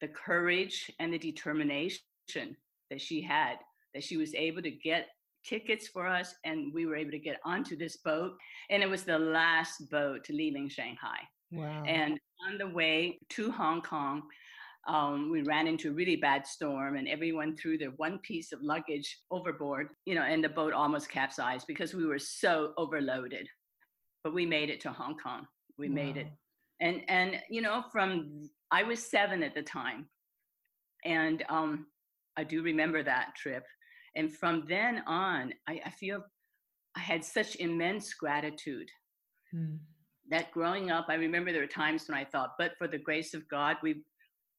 the 0.00 0.08
courage 0.08 0.90
and 0.98 1.12
the 1.12 1.18
determination 1.18 2.00
that 2.90 3.00
she 3.00 3.20
had, 3.20 3.56
that 3.94 4.04
she 4.04 4.16
was 4.16 4.34
able 4.34 4.62
to 4.62 4.70
get 4.70 5.08
tickets 5.44 5.88
for 5.88 6.06
us 6.06 6.34
and 6.44 6.72
we 6.74 6.86
were 6.86 6.96
able 6.96 7.10
to 7.10 7.18
get 7.18 7.38
onto 7.44 7.76
this 7.76 7.96
boat. 7.98 8.32
And 8.70 8.82
it 8.82 8.88
was 8.88 9.04
the 9.04 9.18
last 9.18 9.90
boat 9.90 10.26
leaving 10.30 10.68
Shanghai. 10.68 11.18
Wow. 11.50 11.82
And 11.86 12.18
on 12.46 12.58
the 12.58 12.68
way 12.68 13.18
to 13.30 13.50
Hong 13.50 13.80
Kong, 13.82 14.22
um, 14.86 15.30
we 15.30 15.42
ran 15.42 15.66
into 15.66 15.90
a 15.90 15.94
really 15.94 16.16
bad 16.16 16.46
storm 16.46 16.96
and 16.96 17.08
everyone 17.08 17.56
threw 17.56 17.76
their 17.76 17.90
one 17.90 18.18
piece 18.20 18.52
of 18.52 18.62
luggage 18.62 19.18
overboard, 19.30 19.88
you 20.06 20.14
know, 20.14 20.22
and 20.22 20.42
the 20.42 20.48
boat 20.48 20.72
almost 20.72 21.10
capsized 21.10 21.66
because 21.66 21.94
we 21.94 22.06
were 22.06 22.18
so 22.18 22.72
overloaded. 22.78 23.48
But 24.24 24.34
we 24.34 24.46
made 24.46 24.70
it 24.70 24.80
to 24.82 24.92
Hong 24.92 25.16
Kong. 25.16 25.46
We 25.78 25.88
wow. 25.88 25.94
made 25.94 26.16
it. 26.16 26.28
And 26.80 27.02
and 27.08 27.40
you 27.50 27.60
know, 27.60 27.84
from 27.92 28.48
I 28.70 28.82
was 28.82 29.04
seven 29.04 29.42
at 29.42 29.54
the 29.54 29.62
time. 29.62 30.06
And 31.04 31.44
um, 31.48 31.86
I 32.36 32.44
do 32.44 32.62
remember 32.62 33.02
that 33.02 33.34
trip. 33.36 33.64
And 34.16 34.34
from 34.34 34.64
then 34.68 35.02
on, 35.06 35.52
I, 35.68 35.80
I 35.86 35.90
feel 35.90 36.24
I 36.96 37.00
had 37.00 37.24
such 37.24 37.56
immense 37.56 38.14
gratitude. 38.14 38.88
Mm. 39.54 39.78
that 40.28 40.50
growing 40.50 40.90
up, 40.90 41.06
I 41.08 41.14
remember 41.14 41.52
there 41.52 41.62
were 41.62 41.66
times 41.66 42.06
when 42.06 42.18
I 42.18 42.24
thought, 42.24 42.50
but 42.58 42.72
for 42.76 42.86
the 42.86 42.98
grace 42.98 43.32
of 43.32 43.48
God, 43.48 43.76
we, 43.82 44.02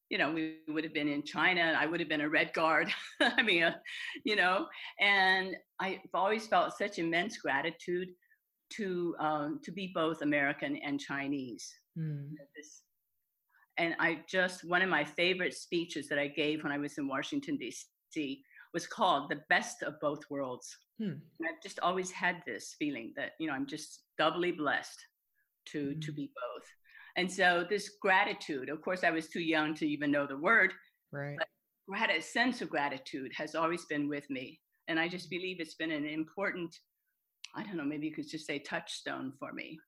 you 0.09 0.17
know, 0.17 0.31
we 0.31 0.57
would 0.67 0.83
have 0.83 0.95
been 0.95 1.07
in 1.07 1.21
China. 1.23 1.77
I 1.79 1.85
would 1.85 1.99
have 1.99 2.09
been 2.09 2.21
a 2.21 2.29
red 2.29 2.51
guard. 2.53 2.91
I 3.21 3.43
mean, 3.43 3.63
uh, 3.63 3.75
you 4.23 4.35
know, 4.35 4.65
and 4.99 5.55
I've 5.79 5.99
always 6.13 6.47
felt 6.47 6.75
such 6.75 6.97
immense 6.97 7.37
gratitude 7.37 8.09
to 8.71 9.15
um, 9.19 9.59
to 9.63 9.71
be 9.71 9.91
both 9.93 10.21
American 10.21 10.77
and 10.77 10.99
Chinese. 10.99 11.71
Mm. 11.97 12.31
And 13.79 13.95
I 13.97 14.19
just 14.27 14.67
one 14.67 14.81
of 14.81 14.89
my 14.89 15.03
favorite 15.03 15.55
speeches 15.55 16.07
that 16.09 16.19
I 16.19 16.27
gave 16.27 16.63
when 16.63 16.71
I 16.71 16.77
was 16.77 16.97
in 16.97 17.07
Washington 17.07 17.57
D.C. 17.57 18.43
was 18.73 18.85
called 18.85 19.29
"The 19.29 19.41
Best 19.49 19.81
of 19.83 19.99
Both 20.01 20.21
Worlds." 20.29 20.77
Hmm. 20.99 21.13
I've 21.41 21.63
just 21.63 21.79
always 21.79 22.11
had 22.11 22.43
this 22.45 22.75
feeling 22.77 23.13
that 23.15 23.31
you 23.39 23.47
know 23.47 23.53
I'm 23.53 23.65
just 23.65 24.01
doubly 24.17 24.51
blessed 24.51 24.99
to 25.67 25.79
mm-hmm. 25.79 25.99
to 26.01 26.11
be 26.11 26.25
both. 26.27 26.67
And 27.15 27.31
so 27.31 27.65
this 27.69 27.91
gratitude, 28.01 28.69
of 28.69 28.81
course, 28.81 29.03
I 29.03 29.11
was 29.11 29.29
too 29.29 29.41
young 29.41 29.73
to 29.75 29.87
even 29.87 30.11
know 30.11 30.27
the 30.27 30.37
word. 30.37 30.73
Right. 31.11 31.37
But 31.37 31.47
a 32.11 32.21
sense 32.21 32.61
of 32.61 32.69
gratitude 32.69 33.31
has 33.35 33.55
always 33.55 33.85
been 33.85 34.07
with 34.07 34.29
me, 34.29 34.59
and 34.87 34.99
I 34.99 35.07
just 35.07 35.25
mm-hmm. 35.25 35.37
believe 35.37 35.59
it's 35.59 35.75
been 35.75 35.91
an 35.91 36.05
important, 36.05 36.75
I 37.55 37.63
don't 37.63 37.77
know, 37.77 37.83
maybe 37.83 38.07
you 38.07 38.13
could 38.13 38.29
just 38.29 38.45
say 38.45 38.59
touchstone 38.59 39.33
for 39.39 39.53
me, 39.53 39.79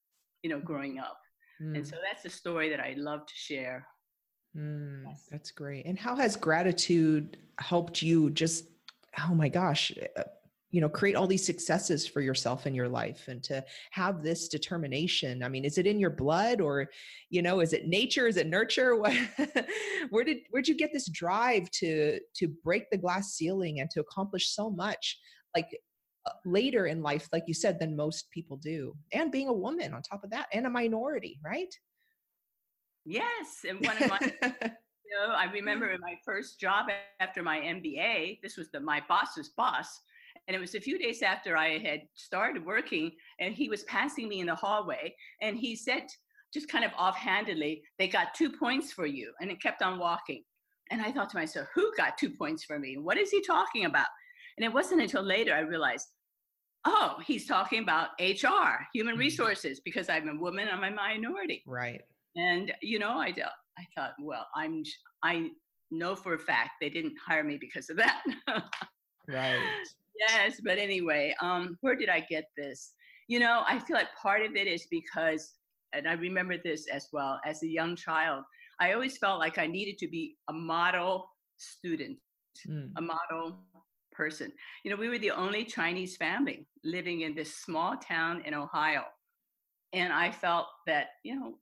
you 0.43 0.49
know, 0.49 0.57
mm-hmm. 0.57 0.65
growing 0.65 0.99
up. 0.99 1.19
Mm. 1.61 1.77
And 1.77 1.87
so 1.87 1.97
that's 2.03 2.25
a 2.25 2.29
story 2.29 2.69
that 2.69 2.79
I 2.79 2.95
love 2.97 3.25
to 3.25 3.33
share. 3.35 3.87
Mm, 4.57 5.03
that's 5.29 5.51
great. 5.51 5.85
And 5.85 5.97
how 5.97 6.15
has 6.15 6.35
gratitude 6.35 7.37
helped 7.59 8.01
you 8.01 8.29
just, 8.31 8.65
oh 9.19 9.33
my 9.33 9.49
gosh, 9.49 9.91
uh, 10.17 10.23
you 10.71 10.79
know 10.79 10.89
create 10.89 11.15
all 11.15 11.27
these 11.27 11.45
successes 11.45 12.07
for 12.07 12.21
yourself 12.21 12.65
in 12.65 12.73
your 12.73 12.87
life 12.87 13.27
and 13.27 13.43
to 13.43 13.63
have 13.91 14.23
this 14.23 14.47
determination 14.47 15.43
i 15.43 15.49
mean 15.49 15.65
is 15.65 15.77
it 15.77 15.85
in 15.85 15.99
your 15.99 16.09
blood 16.09 16.61
or 16.61 16.89
you 17.29 17.41
know 17.41 17.59
is 17.59 17.73
it 17.73 17.87
nature 17.87 18.27
is 18.27 18.37
it 18.37 18.47
nurture 18.47 18.95
what, 19.01 19.13
where 20.09 20.23
did 20.23 20.37
where'd 20.49 20.67
you 20.67 20.75
get 20.75 20.91
this 20.93 21.09
drive 21.09 21.69
to 21.71 22.19
to 22.35 22.47
break 22.63 22.89
the 22.89 22.97
glass 22.97 23.33
ceiling 23.33 23.81
and 23.81 23.89
to 23.89 23.99
accomplish 23.99 24.55
so 24.55 24.69
much 24.69 25.19
like 25.55 25.67
Uh, 26.27 26.31
later 26.45 26.85
in 26.85 27.01
life 27.01 27.27
like 27.33 27.43
you 27.47 27.53
said 27.53 27.79
than 27.79 27.95
most 27.95 28.29
people 28.29 28.55
do 28.57 28.95
and 29.11 29.31
being 29.31 29.47
a 29.47 29.53
woman 29.53 29.91
on 29.91 30.03
top 30.03 30.23
of 30.23 30.29
that 30.29 30.45
and 30.53 30.67
a 30.67 30.69
minority 30.69 31.39
right 31.43 31.73
yes 33.05 33.65
and 33.67 33.83
one 33.83 33.97
of 34.03 34.07
my 34.07 34.19
you 35.01 35.17
know 35.17 35.33
i 35.33 35.45
remember 35.51 35.89
in 35.89 35.99
my 35.99 36.13
first 36.23 36.59
job 36.59 36.85
after 37.19 37.41
my 37.41 37.57
mba 37.59 38.37
this 38.43 38.55
was 38.55 38.69
the 38.69 38.79
my 38.79 39.01
boss's 39.09 39.49
boss 39.57 40.01
and 40.47 40.55
it 40.55 40.59
was 40.59 40.75
a 40.75 40.81
few 40.81 40.97
days 40.97 41.21
after 41.21 41.55
I 41.55 41.77
had 41.77 42.01
started 42.15 42.65
working, 42.65 43.11
and 43.39 43.53
he 43.53 43.69
was 43.69 43.83
passing 43.83 44.27
me 44.27 44.39
in 44.39 44.47
the 44.47 44.55
hallway, 44.55 45.15
and 45.41 45.57
he 45.57 45.75
said, 45.75 46.07
just 46.53 46.67
kind 46.67 46.83
of 46.83 46.91
offhandedly, 46.97 47.81
they 47.97 48.07
got 48.07 48.33
two 48.33 48.51
points 48.51 48.91
for 48.91 49.05
you. 49.05 49.31
And 49.39 49.49
it 49.49 49.61
kept 49.61 49.81
on 49.81 49.99
walking. 49.99 50.43
And 50.89 51.01
I 51.01 51.11
thought 51.11 51.29
to 51.29 51.37
myself, 51.37 51.67
who 51.73 51.93
got 51.95 52.17
two 52.17 52.31
points 52.31 52.65
for 52.65 52.77
me? 52.77 52.97
What 52.97 53.17
is 53.17 53.31
he 53.31 53.41
talking 53.41 53.85
about? 53.85 54.07
And 54.61 54.69
it 54.69 54.73
wasn't 54.75 55.01
until 55.01 55.23
later 55.23 55.55
I 55.55 55.61
realized, 55.61 56.09
oh, 56.85 57.15
he's 57.25 57.47
talking 57.47 57.81
about 57.81 58.09
HR, 58.19 58.85
human 58.93 59.15
mm-hmm. 59.15 59.19
resources, 59.19 59.81
because 59.83 60.07
I'm 60.07 60.29
a 60.29 60.35
woman, 60.35 60.67
I'm 60.71 60.83
a 60.83 60.95
minority. 60.95 61.63
Right. 61.65 61.99
And, 62.35 62.71
you 62.79 62.99
know, 62.99 63.09
I, 63.09 63.33
I 63.79 63.85
thought, 63.95 64.11
well, 64.21 64.45
I'm, 64.55 64.83
I 65.23 65.49
know 65.89 66.15
for 66.15 66.35
a 66.35 66.39
fact 66.39 66.73
they 66.79 66.91
didn't 66.91 67.15
hire 67.25 67.43
me 67.43 67.57
because 67.59 67.89
of 67.89 67.97
that. 67.97 68.21
right 69.27 69.57
yes, 70.29 70.61
but 70.63 70.77
anyway, 70.77 71.33
um, 71.41 71.75
where 71.81 71.95
did 71.95 72.09
I 72.09 72.19
get 72.29 72.45
this? 72.55 72.93
You 73.29 73.39
know, 73.39 73.63
I 73.67 73.79
feel 73.79 73.95
like 73.95 74.09
part 74.21 74.43
of 74.43 74.55
it 74.55 74.67
is 74.67 74.85
because, 74.91 75.53
and 75.93 76.07
I 76.07 76.13
remember 76.13 76.57
this 76.63 76.85
as 76.87 77.07
well, 77.11 77.39
as 77.47 77.63
a 77.63 77.67
young 77.67 77.95
child, 77.95 78.43
I 78.79 78.93
always 78.93 79.17
felt 79.17 79.39
like 79.39 79.57
I 79.57 79.65
needed 79.65 79.97
to 79.97 80.07
be 80.07 80.35
a 80.51 80.53
model 80.53 81.31
student, 81.57 82.19
mm. 82.69 82.91
a 82.95 83.01
model 83.01 83.57
person. 84.11 84.51
You 84.83 84.91
know, 84.91 84.97
we 84.97 85.09
were 85.09 85.19
the 85.19 85.31
only 85.31 85.63
Chinese 85.65 86.17
family 86.17 86.67
living 86.83 87.21
in 87.21 87.35
this 87.35 87.55
small 87.55 87.97
town 87.97 88.43
in 88.45 88.53
Ohio. 88.53 89.03
And 89.93 90.13
I 90.13 90.31
felt 90.31 90.67
that, 90.87 91.07
you 91.23 91.35
know, 91.35 91.55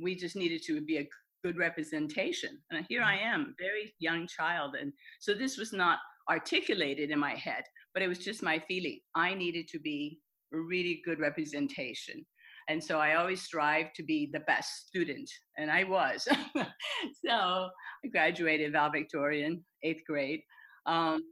we 0.00 0.14
just 0.14 0.36
needed 0.36 0.62
to 0.66 0.80
be 0.80 0.98
a 0.98 1.08
good 1.42 1.56
representation. 1.56 2.58
And 2.70 2.86
here 2.88 3.02
I 3.02 3.18
mm. 3.18 3.24
am, 3.24 3.54
very 3.58 3.94
young 3.98 4.26
child. 4.26 4.76
And 4.80 4.92
so 5.20 5.34
this 5.34 5.56
was 5.56 5.72
not 5.72 5.98
articulated 6.28 7.10
in 7.10 7.18
my 7.18 7.34
head, 7.34 7.64
but 7.92 8.02
it 8.02 8.08
was 8.08 8.18
just 8.18 8.42
my 8.42 8.58
feeling. 8.68 9.00
I 9.14 9.34
needed 9.34 9.68
to 9.68 9.78
be 9.78 10.20
a 10.54 10.58
really 10.58 11.02
good 11.04 11.18
representation. 11.18 12.24
And 12.68 12.82
so 12.82 12.98
I 12.98 13.14
always 13.14 13.42
strive 13.42 13.92
to 13.94 14.02
be 14.04 14.30
the 14.32 14.40
best 14.40 14.86
student, 14.86 15.28
and 15.58 15.70
I 15.72 15.82
was. 15.82 16.28
so 16.54 17.32
I 17.34 18.08
graduated 18.12 18.72
valedictorian, 18.72 19.64
eighth 19.82 20.02
grade. 20.06 20.40
Um, 20.86 21.24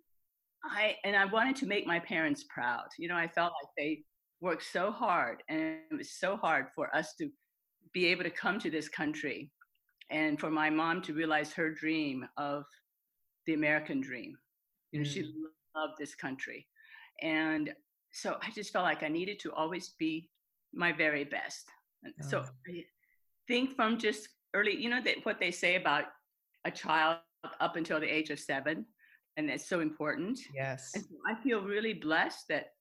I 0.64 0.96
and 1.04 1.16
I 1.16 1.24
wanted 1.24 1.56
to 1.56 1.66
make 1.66 1.86
my 1.86 1.98
parents 2.00 2.44
proud. 2.48 2.86
You 2.98 3.08
know, 3.08 3.16
I 3.16 3.28
felt 3.28 3.52
like 3.62 3.70
they 3.76 4.02
worked 4.40 4.64
so 4.64 4.90
hard, 4.90 5.42
and 5.48 5.78
it 5.90 5.96
was 5.96 6.12
so 6.12 6.36
hard 6.36 6.66
for 6.74 6.94
us 6.94 7.14
to 7.18 7.28
be 7.92 8.06
able 8.06 8.24
to 8.24 8.30
come 8.30 8.58
to 8.60 8.70
this 8.70 8.88
country, 8.88 9.50
and 10.10 10.38
for 10.38 10.50
my 10.50 10.70
mom 10.70 11.02
to 11.02 11.14
realize 11.14 11.52
her 11.52 11.70
dream 11.70 12.26
of 12.36 12.64
the 13.46 13.54
American 13.54 14.00
dream. 14.00 14.36
You 14.92 15.00
know, 15.00 15.06
mm. 15.06 15.12
she 15.12 15.22
loved 15.74 15.94
this 15.98 16.14
country. 16.14 16.66
And 17.22 17.72
so 18.12 18.36
I 18.42 18.50
just 18.50 18.72
felt 18.72 18.84
like 18.84 19.02
I 19.02 19.08
needed 19.08 19.40
to 19.40 19.52
always 19.52 19.94
be 19.98 20.30
my 20.72 20.92
very 20.92 21.24
best. 21.24 21.68
Oh. 22.06 22.10
so 22.20 22.44
I 22.68 22.84
think 23.48 23.74
from 23.74 23.98
just 23.98 24.28
early, 24.54 24.76
you 24.76 24.88
know, 24.88 25.02
that 25.02 25.24
what 25.24 25.40
they 25.40 25.50
say 25.50 25.76
about 25.76 26.04
a 26.64 26.70
child 26.70 27.18
up 27.60 27.76
until 27.76 28.00
the 28.00 28.06
age 28.06 28.30
of 28.30 28.38
seven, 28.38 28.84
and 29.38 29.48
it's 29.48 29.68
so 29.68 29.80
important. 29.80 30.38
Yes. 30.54 30.90
And 30.94 31.04
so 31.04 31.14
I 31.30 31.40
feel 31.42 31.62
really 31.62 31.94
blessed 31.94 32.48
that 32.48 32.72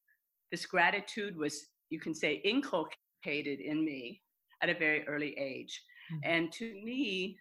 this 0.52 0.66
gratitude 0.66 1.38
was, 1.38 1.68
you 1.90 2.00
can 2.00 2.14
say, 2.14 2.42
inculcated 2.44 3.60
in 3.60 3.86
me 3.86 4.22
at 4.64 4.70
a 4.70 4.74
very 4.74 5.08
early 5.08 5.38
age. 5.38 5.80
Mm-hmm. 6.12 6.32
And 6.32 6.52
to 6.54 6.66
me, 6.84 7.38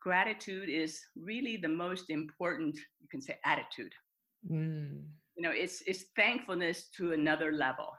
gratitude 0.00 0.70
is 0.70 0.98
really 1.14 1.58
the 1.58 1.68
most 1.68 2.08
important, 2.08 2.74
you 3.00 3.08
can 3.10 3.20
say, 3.20 3.38
attitude. 3.44 3.92
Mm. 4.50 5.02
You 5.36 5.42
know, 5.42 5.52
it's 5.52 5.82
it's 5.86 6.04
thankfulness 6.16 6.88
to 6.96 7.12
another 7.12 7.52
level. 7.52 7.90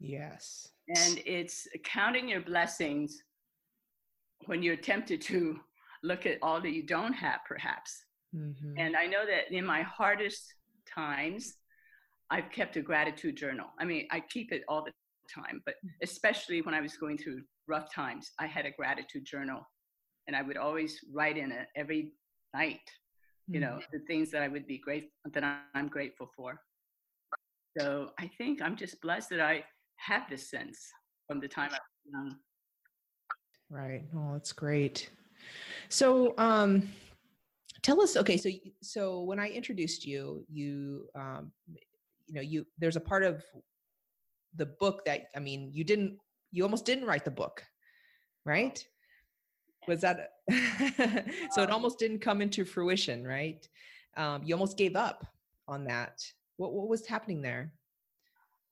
Yes. 0.00 0.68
And 0.88 1.20
it's 1.26 1.68
counting 1.84 2.28
your 2.28 2.40
blessings 2.40 3.22
when 4.46 4.62
you're 4.62 4.76
tempted 4.76 5.20
to 5.22 5.60
look 6.02 6.24
at 6.24 6.38
all 6.40 6.60
that 6.62 6.70
you 6.70 6.86
don't 6.86 7.12
have, 7.12 7.40
perhaps. 7.46 8.04
Mm-hmm. 8.34 8.78
And 8.78 8.96
I 8.96 9.06
know 9.06 9.24
that 9.26 9.54
in 9.54 9.64
my 9.64 9.82
hardest 9.82 10.52
times, 10.92 11.54
I've 12.30 12.50
kept 12.50 12.76
a 12.76 12.82
gratitude 12.82 13.36
journal. 13.36 13.66
I 13.78 13.84
mean, 13.84 14.06
I 14.10 14.20
keep 14.20 14.52
it 14.52 14.62
all 14.68 14.84
the 14.84 14.92
time, 15.32 15.62
but 15.64 15.74
mm. 15.84 15.90
especially 16.02 16.60
when 16.62 16.74
I 16.74 16.80
was 16.80 16.96
going 16.96 17.18
through 17.18 17.42
rough 17.66 17.92
times, 17.92 18.32
I 18.38 18.46
had 18.46 18.66
a 18.66 18.70
gratitude 18.70 19.24
journal 19.24 19.66
and 20.26 20.36
I 20.36 20.42
would 20.42 20.56
always 20.56 21.00
write 21.12 21.38
in 21.38 21.50
it 21.52 21.68
every 21.74 22.12
night, 22.54 22.80
you 23.46 23.60
know, 23.60 23.78
mm-hmm. 23.78 23.96
the 23.96 24.00
things 24.06 24.30
that 24.30 24.42
I 24.42 24.48
would 24.48 24.66
be 24.66 24.78
grateful 24.78 25.10
that 25.32 25.44
I'm 25.74 25.88
grateful 25.88 26.30
for. 26.36 26.60
So 27.78 28.10
I 28.18 28.30
think 28.38 28.60
I'm 28.60 28.76
just 28.76 29.00
blessed 29.00 29.30
that 29.30 29.40
I 29.40 29.64
have 29.96 30.28
this 30.28 30.50
sense 30.50 30.78
from 31.26 31.40
the 31.40 31.48
time 31.48 31.70
I 31.70 31.78
was 31.78 32.12
young. 32.12 32.36
Right. 33.70 34.02
Well, 34.12 34.32
that's 34.32 34.52
great. 34.52 35.10
So, 35.88 36.34
um, 36.38 36.88
tell 37.88 38.00
us. 38.00 38.16
Okay, 38.16 38.36
so 38.36 38.50
so 38.82 39.22
when 39.22 39.38
I 39.38 39.48
introduced 39.48 40.04
you, 40.04 40.44
you 40.48 41.08
um, 41.14 41.52
you 42.26 42.34
know, 42.34 42.42
you 42.42 42.66
there's 42.78 42.96
a 42.96 43.00
part 43.00 43.24
of 43.24 43.42
the 44.54 44.66
book 44.66 45.04
that 45.06 45.26
I 45.34 45.40
mean, 45.40 45.70
you 45.72 45.84
didn't, 45.84 46.18
you 46.52 46.62
almost 46.62 46.84
didn't 46.84 47.06
write 47.06 47.24
the 47.24 47.30
book, 47.30 47.64
right? 48.44 48.84
was 49.88 50.02
that 50.02 50.32
so 51.50 51.62
it 51.62 51.70
almost 51.70 51.98
didn't 51.98 52.20
come 52.20 52.42
into 52.42 52.64
fruition 52.64 53.26
right 53.26 53.66
um, 54.16 54.42
you 54.44 54.54
almost 54.54 54.76
gave 54.76 54.94
up 54.94 55.26
on 55.66 55.84
that 55.84 56.20
what, 56.58 56.72
what 56.74 56.88
was 56.88 57.06
happening 57.06 57.40
there 57.40 57.72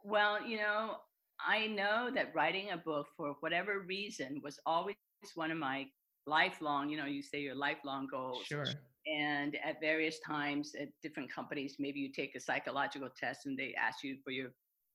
well 0.05 0.47
you 0.47 0.59
know 0.59 0.97
i 1.45 1.67
know 1.67 2.11
that 2.15 2.33
writing 2.35 2.71
a 2.73 2.77
book 2.77 3.07
for 3.17 3.35
whatever 3.41 3.81
reason 3.81 4.41
was 4.45 4.61
always 4.67 4.97
one 5.35 5.51
of 5.51 5.57
my 5.57 5.87
lifelong 6.27 6.91
you 6.91 6.97
know 6.97 7.07
you 7.07 7.23
say 7.23 7.41
your 7.41 7.55
lifelong 7.55 8.07
goals 8.11 8.45
sure 8.45 8.67
and 9.07 9.57
at 9.65 9.81
various 9.81 10.19
times 10.27 10.73
at 10.81 10.89
different 11.03 11.33
companies 11.33 11.77
maybe 11.79 12.01
you 12.01 12.11
take 12.13 12.35
a 12.35 12.41
psychological 12.41 13.09
test 13.19 13.47
and 13.47 13.57
they 13.59 13.75
ask 13.81 14.03
you 14.03 14.17
for 14.25 14.31
your 14.31 14.49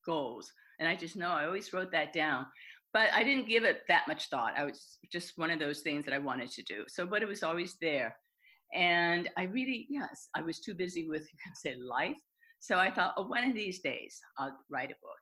goals 0.06 0.51
and 0.80 0.89
i 0.89 0.96
just 0.96 1.15
know 1.15 1.30
i 1.30 1.46
always 1.46 1.72
wrote 1.74 1.91
that 1.91 2.12
down 2.12 2.46
but 2.94 3.10
I 3.13 3.24
didn't 3.24 3.48
give 3.48 3.63
it 3.63 3.84
that 3.88 4.08
much 4.08 4.27
thought. 4.30 4.53
I 4.58 4.65
was 4.65 4.98
just 5.12 5.38
one 5.38 5.50
of 5.50 5.60
those 5.60 5.80
things 5.80 6.03
that 6.06 6.13
I 6.13 6.18
wanted 6.18 6.51
to 6.51 6.63
do. 6.63 6.84
So, 6.88 7.06
but 7.06 7.22
it 7.22 7.27
was 7.27 7.44
always 7.44 7.77
there. 7.82 8.15
And 8.74 9.30
I 9.38 9.44
really, 9.44 9.88
yes, 9.89 10.30
I 10.36 10.41
was 10.41 10.60
too 10.60 10.74
busy 10.74 11.08
with, 11.08 11.22
you 11.22 11.39
can 11.44 11.56
say, 11.56 11.75
life. 11.82 12.18
So 12.60 12.77
I 12.77 12.91
thought, 12.91 13.13
oh, 13.18 13.27
one 13.27 13.48
of 13.48 13.56
these 13.56 13.80
days 13.80 14.20
I'll 14.38 14.58
write 14.70 14.91
a 14.91 15.01
book. 15.01 15.22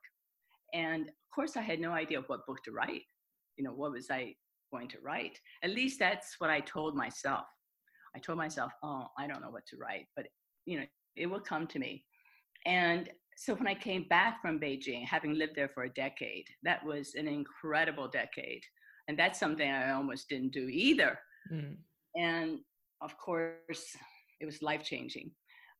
And 0.74 1.08
of 1.08 1.34
course, 1.34 1.56
I 1.56 1.62
had 1.62 1.80
no 1.80 1.92
idea 1.92 2.22
what 2.26 2.46
book 2.46 2.58
to 2.64 2.72
write. 2.72 3.02
you 3.56 3.64
know, 3.64 3.72
what 3.72 3.92
was 3.92 4.10
I 4.10 4.34
going 4.72 4.88
to 4.88 4.98
write? 5.02 5.38
At 5.62 5.70
least 5.70 5.98
that's 5.98 6.36
what 6.38 6.50
I 6.50 6.60
told 6.60 6.96
myself. 6.96 7.46
I 8.14 8.18
told 8.18 8.38
myself, 8.38 8.72
oh, 8.82 9.06
I 9.18 9.26
don't 9.26 9.42
know 9.42 9.50
what 9.50 9.66
to 9.66 9.76
write, 9.76 10.06
but 10.16 10.26
you 10.66 10.78
know, 10.78 10.86
it 11.16 11.26
will 11.26 11.40
come 11.40 11.66
to 11.68 11.78
me. 11.78 12.04
And 12.66 13.08
so 13.36 13.54
when 13.54 13.66
I 13.66 13.74
came 13.74 14.06
back 14.08 14.42
from 14.42 14.60
Beijing, 14.60 15.04
having 15.06 15.34
lived 15.34 15.54
there 15.56 15.70
for 15.72 15.84
a 15.84 15.92
decade, 15.94 16.44
that 16.62 16.84
was 16.84 17.14
an 17.14 17.26
incredible 17.26 18.08
decade. 18.08 18.62
And 19.08 19.18
that's 19.18 19.40
something 19.40 19.68
I 19.68 19.92
almost 19.92 20.28
didn't 20.28 20.52
do 20.52 20.68
either. 20.68 21.18
Mm. 21.52 21.76
And 22.16 22.58
of 23.00 23.16
course, 23.16 23.96
it 24.40 24.46
was 24.46 24.62
life 24.62 24.84
changing. 24.84 25.30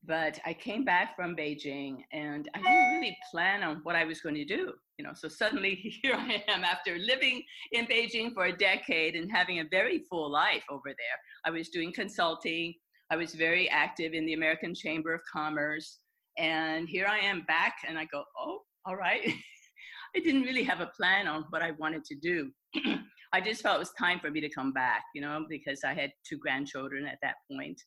But 0.05 0.39
I 0.47 0.55
came 0.55 0.85
back 0.85 1.15
from 1.15 1.37
Beijing 1.37 1.99
and 2.13 2.49
I 2.55 2.59
didn't 2.59 2.95
really 2.95 3.17
plan 3.31 3.63
on 3.63 3.81
what 3.83 3.97
I 3.97 4.05
was 4.05 4.21
going 4.23 4.35
to 4.37 4.45
do. 4.45 4.73
You 4.99 5.05
know, 5.05 5.13
so 5.15 5.29
suddenly 5.29 5.75
here 6.03 6.15
I 6.15 6.43
am 6.49 6.65
after 6.65 6.99
living 6.99 7.43
in 7.73 7.87
Beijing 7.87 8.33
for 8.33 8.47
a 8.47 8.57
decade 8.57 9.15
and 9.15 9.31
having 9.31 9.61
a 9.61 9.65
very 9.71 10.05
full 10.11 10.31
life 10.31 10.65
over 10.71 10.89
there. 10.89 11.19
I 11.45 11.51
was 11.51 11.69
doing 11.69 11.93
consulting. 11.93 12.75
I 13.11 13.17
was 13.17 13.35
very 13.35 13.69
active 13.69 14.15
in 14.15 14.25
the 14.25 14.35
American 14.35 14.75
Chamber 14.75 15.13
of 15.13 15.21
Commerce. 15.31 15.99
And 16.39 16.89
here 16.89 17.07
I 17.07 17.19
am 17.19 17.43
back 17.43 17.77
and 17.87 17.99
I 17.99 18.07
go, 18.07 18.25
oh, 18.39 18.61
all 18.87 18.97
right. 18.97 19.21
I 20.17 20.21
didn't 20.21 20.43
really 20.43 20.65
have 20.65 20.81
a 20.81 20.91
plan 20.97 21.29
on 21.29 21.45
what 21.51 21.63
I 21.63 21.73
wanted 21.73 22.05
to 22.07 22.15
do. 22.17 22.51
I 23.33 23.41
just 23.41 23.63
felt 23.63 23.77
it 23.77 23.81
was 23.81 23.93
time 23.99 24.19
for 24.19 24.31
me 24.31 24.41
to 24.41 24.49
come 24.49 24.73
back, 24.73 25.03
you 25.15 25.21
know, 25.21 25.45
because 25.49 25.85
I 25.85 25.95
had 25.95 26.13
two 26.29 26.37
grandchildren 26.39 27.07
at 27.07 27.19
that 27.23 27.37
point. 27.51 27.81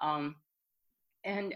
Um, 0.00 0.36
and 1.24 1.54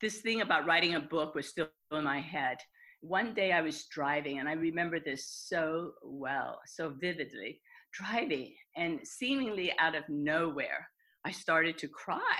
this 0.00 0.18
thing 0.18 0.40
about 0.40 0.66
writing 0.66 0.94
a 0.94 1.00
book 1.00 1.34
was 1.34 1.48
still 1.48 1.68
in 1.92 2.04
my 2.04 2.20
head. 2.20 2.58
One 3.02 3.34
day 3.34 3.52
I 3.52 3.60
was 3.60 3.86
driving, 3.86 4.38
and 4.38 4.48
I 4.48 4.52
remember 4.52 5.00
this 5.00 5.26
so 5.26 5.92
well, 6.02 6.60
so 6.66 6.94
vividly, 7.00 7.60
driving, 7.92 8.54
and 8.76 9.00
seemingly 9.04 9.72
out 9.78 9.94
of 9.94 10.04
nowhere, 10.08 10.88
I 11.24 11.32
started 11.32 11.76
to 11.78 11.88
cry. 11.88 12.36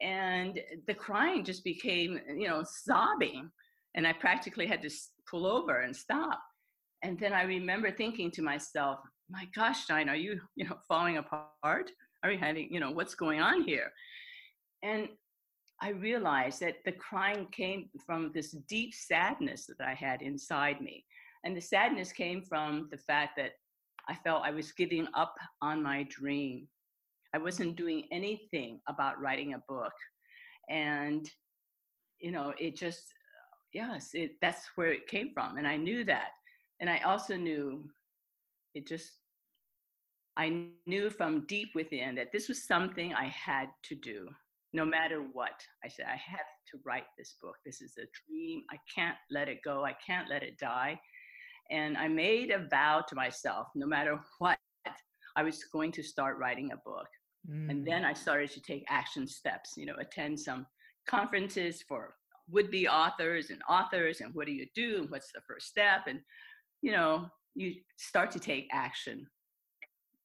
And 0.00 0.58
the 0.86 0.94
crying 0.94 1.44
just 1.44 1.64
became, 1.64 2.18
you 2.36 2.48
know, 2.48 2.64
sobbing. 2.66 3.50
And 3.94 4.06
I 4.06 4.12
practically 4.12 4.66
had 4.66 4.82
to 4.82 4.90
pull 5.30 5.46
over 5.46 5.80
and 5.80 5.94
stop. 5.94 6.40
And 7.02 7.18
then 7.18 7.32
I 7.32 7.42
remember 7.42 7.90
thinking 7.90 8.30
to 8.32 8.42
myself, 8.42 9.00
my 9.30 9.46
gosh, 9.54 9.86
Dinah, 9.86 10.12
are 10.12 10.16
you, 10.16 10.40
you 10.56 10.68
know, 10.68 10.76
falling 10.88 11.18
apart? 11.18 11.90
Are 12.22 12.30
you 12.30 12.38
having, 12.38 12.68
you 12.70 12.80
know, 12.80 12.90
what's 12.90 13.14
going 13.14 13.40
on 13.40 13.62
here? 13.62 13.92
And 14.82 15.08
I 15.82 15.88
realized 15.88 16.60
that 16.60 16.76
the 16.84 16.92
crying 16.92 17.48
came 17.50 17.90
from 18.06 18.30
this 18.32 18.52
deep 18.68 18.94
sadness 18.94 19.66
that 19.66 19.84
I 19.84 19.94
had 19.94 20.22
inside 20.22 20.80
me. 20.80 21.04
And 21.44 21.56
the 21.56 21.60
sadness 21.60 22.12
came 22.12 22.40
from 22.40 22.88
the 22.92 22.98
fact 22.98 23.32
that 23.36 23.54
I 24.08 24.14
felt 24.14 24.44
I 24.44 24.52
was 24.52 24.70
giving 24.70 25.08
up 25.14 25.34
on 25.60 25.82
my 25.82 26.06
dream. 26.08 26.68
I 27.34 27.38
wasn't 27.38 27.74
doing 27.74 28.04
anything 28.12 28.80
about 28.88 29.20
writing 29.20 29.54
a 29.54 29.62
book. 29.68 29.92
And, 30.70 31.28
you 32.20 32.30
know, 32.30 32.54
it 32.60 32.76
just, 32.76 33.02
yes, 33.72 34.10
it, 34.14 34.36
that's 34.40 34.68
where 34.76 34.92
it 34.92 35.08
came 35.08 35.32
from. 35.34 35.56
And 35.56 35.66
I 35.66 35.76
knew 35.76 36.04
that. 36.04 36.28
And 36.78 36.88
I 36.88 36.98
also 36.98 37.36
knew 37.36 37.90
it 38.76 38.86
just, 38.86 39.10
I 40.36 40.66
knew 40.86 41.10
from 41.10 41.44
deep 41.46 41.70
within 41.74 42.14
that 42.14 42.30
this 42.32 42.48
was 42.48 42.68
something 42.68 43.12
I 43.14 43.26
had 43.26 43.66
to 43.88 43.96
do 43.96 44.28
no 44.72 44.84
matter 44.84 45.22
what. 45.32 45.60
I 45.84 45.88
said, 45.88 46.06
I 46.06 46.16
have 46.16 46.46
to 46.70 46.78
write 46.84 47.04
this 47.18 47.36
book. 47.42 47.56
This 47.64 47.80
is 47.80 47.94
a 47.98 48.06
dream. 48.26 48.62
I 48.70 48.76
can't 48.94 49.16
let 49.30 49.48
it 49.48 49.58
go. 49.64 49.84
I 49.84 49.94
can't 50.04 50.28
let 50.30 50.42
it 50.42 50.58
die. 50.58 50.98
And 51.70 51.96
I 51.96 52.08
made 52.08 52.50
a 52.50 52.66
vow 52.68 53.04
to 53.08 53.14
myself, 53.14 53.68
no 53.74 53.86
matter 53.86 54.18
what, 54.38 54.58
I 55.36 55.42
was 55.42 55.64
going 55.72 55.92
to 55.92 56.02
start 56.02 56.38
writing 56.38 56.70
a 56.72 56.76
book. 56.88 57.06
Mm. 57.50 57.70
And 57.70 57.86
then 57.86 58.04
I 58.04 58.12
started 58.12 58.50
to 58.52 58.60
take 58.60 58.84
action 58.88 59.26
steps, 59.26 59.74
you 59.76 59.86
know, 59.86 59.94
attend 59.98 60.38
some 60.38 60.66
conferences 61.08 61.82
for 61.88 62.14
would 62.50 62.70
be 62.70 62.88
authors 62.88 63.50
and 63.50 63.60
authors, 63.68 64.20
and 64.20 64.34
what 64.34 64.46
do 64.46 64.52
you 64.52 64.66
do, 64.74 64.98
and 64.98 65.10
what's 65.10 65.32
the 65.32 65.40
first 65.46 65.68
step. 65.68 66.02
And, 66.06 66.20
you 66.82 66.92
know, 66.92 67.26
you 67.54 67.74
start 67.96 68.30
to 68.32 68.40
take 68.40 68.68
action. 68.72 69.26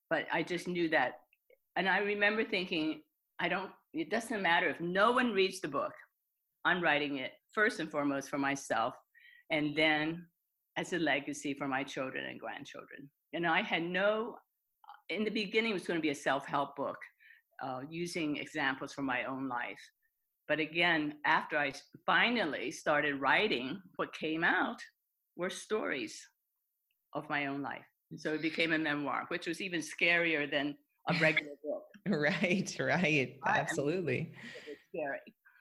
But 0.10 0.26
I 0.32 0.44
just 0.44 0.68
knew 0.68 0.90
that. 0.90 1.20
And 1.76 1.88
I 1.88 2.00
remember 2.00 2.44
thinking, 2.44 3.02
I 3.40 3.50
don't, 3.50 3.70
it 3.98 4.12
doesn't 4.12 4.42
matter 4.42 4.70
if 4.70 4.80
no 4.80 5.12
one 5.12 5.34
reads 5.34 5.60
the 5.60 5.68
book. 5.68 5.94
I'm 6.66 6.82
writing 6.82 7.18
it 7.18 7.32
first 7.54 7.80
and 7.80 7.90
foremost 7.90 8.30
for 8.30 8.38
myself, 8.38 8.94
and 9.52 9.76
then 9.76 10.26
as 10.78 10.94
a 10.94 11.00
legacy 11.00 11.54
for 11.54 11.68
my 11.68 11.84
children 11.84 12.26
and 12.26 12.40
grandchildren. 12.40 13.10
And 13.34 13.48
I 13.48 13.62
had 13.62 13.84
no, 13.84 14.36
in 15.10 15.24
the 15.24 15.32
beginning, 15.32 15.72
it 15.72 15.74
was 15.74 15.88
going 15.88 15.98
to 15.98 16.02
be 16.02 16.10
a 16.10 16.16
self 16.16 16.46
help 16.46 16.76
book 16.76 16.98
uh, 17.64 17.82
using 17.90 18.38
examples 18.38 18.94
from 18.94 19.06
my 19.06 19.24
own 19.24 19.50
life. 19.50 19.80
But 20.48 20.60
again, 20.60 21.16
after 21.26 21.58
I 21.58 21.74
finally 22.06 22.72
started 22.72 23.20
writing, 23.20 23.82
what 23.96 24.14
came 24.14 24.44
out 24.44 24.80
were 25.36 25.50
stories 25.50 26.22
of 27.14 27.30
my 27.30 27.48
own 27.48 27.62
life. 27.62 27.86
so 28.16 28.34
it 28.34 28.42
became 28.42 28.74
a 28.74 28.78
memoir, 28.78 29.26
which 29.30 29.48
was 29.48 29.60
even 29.60 29.82
scarier 29.82 30.50
than 30.50 30.76
a 31.10 31.14
regular 31.20 31.56
book. 31.64 31.87
Right, 32.10 32.76
right. 32.80 33.38
Absolutely. 33.46 34.32
Scary. 34.90 35.20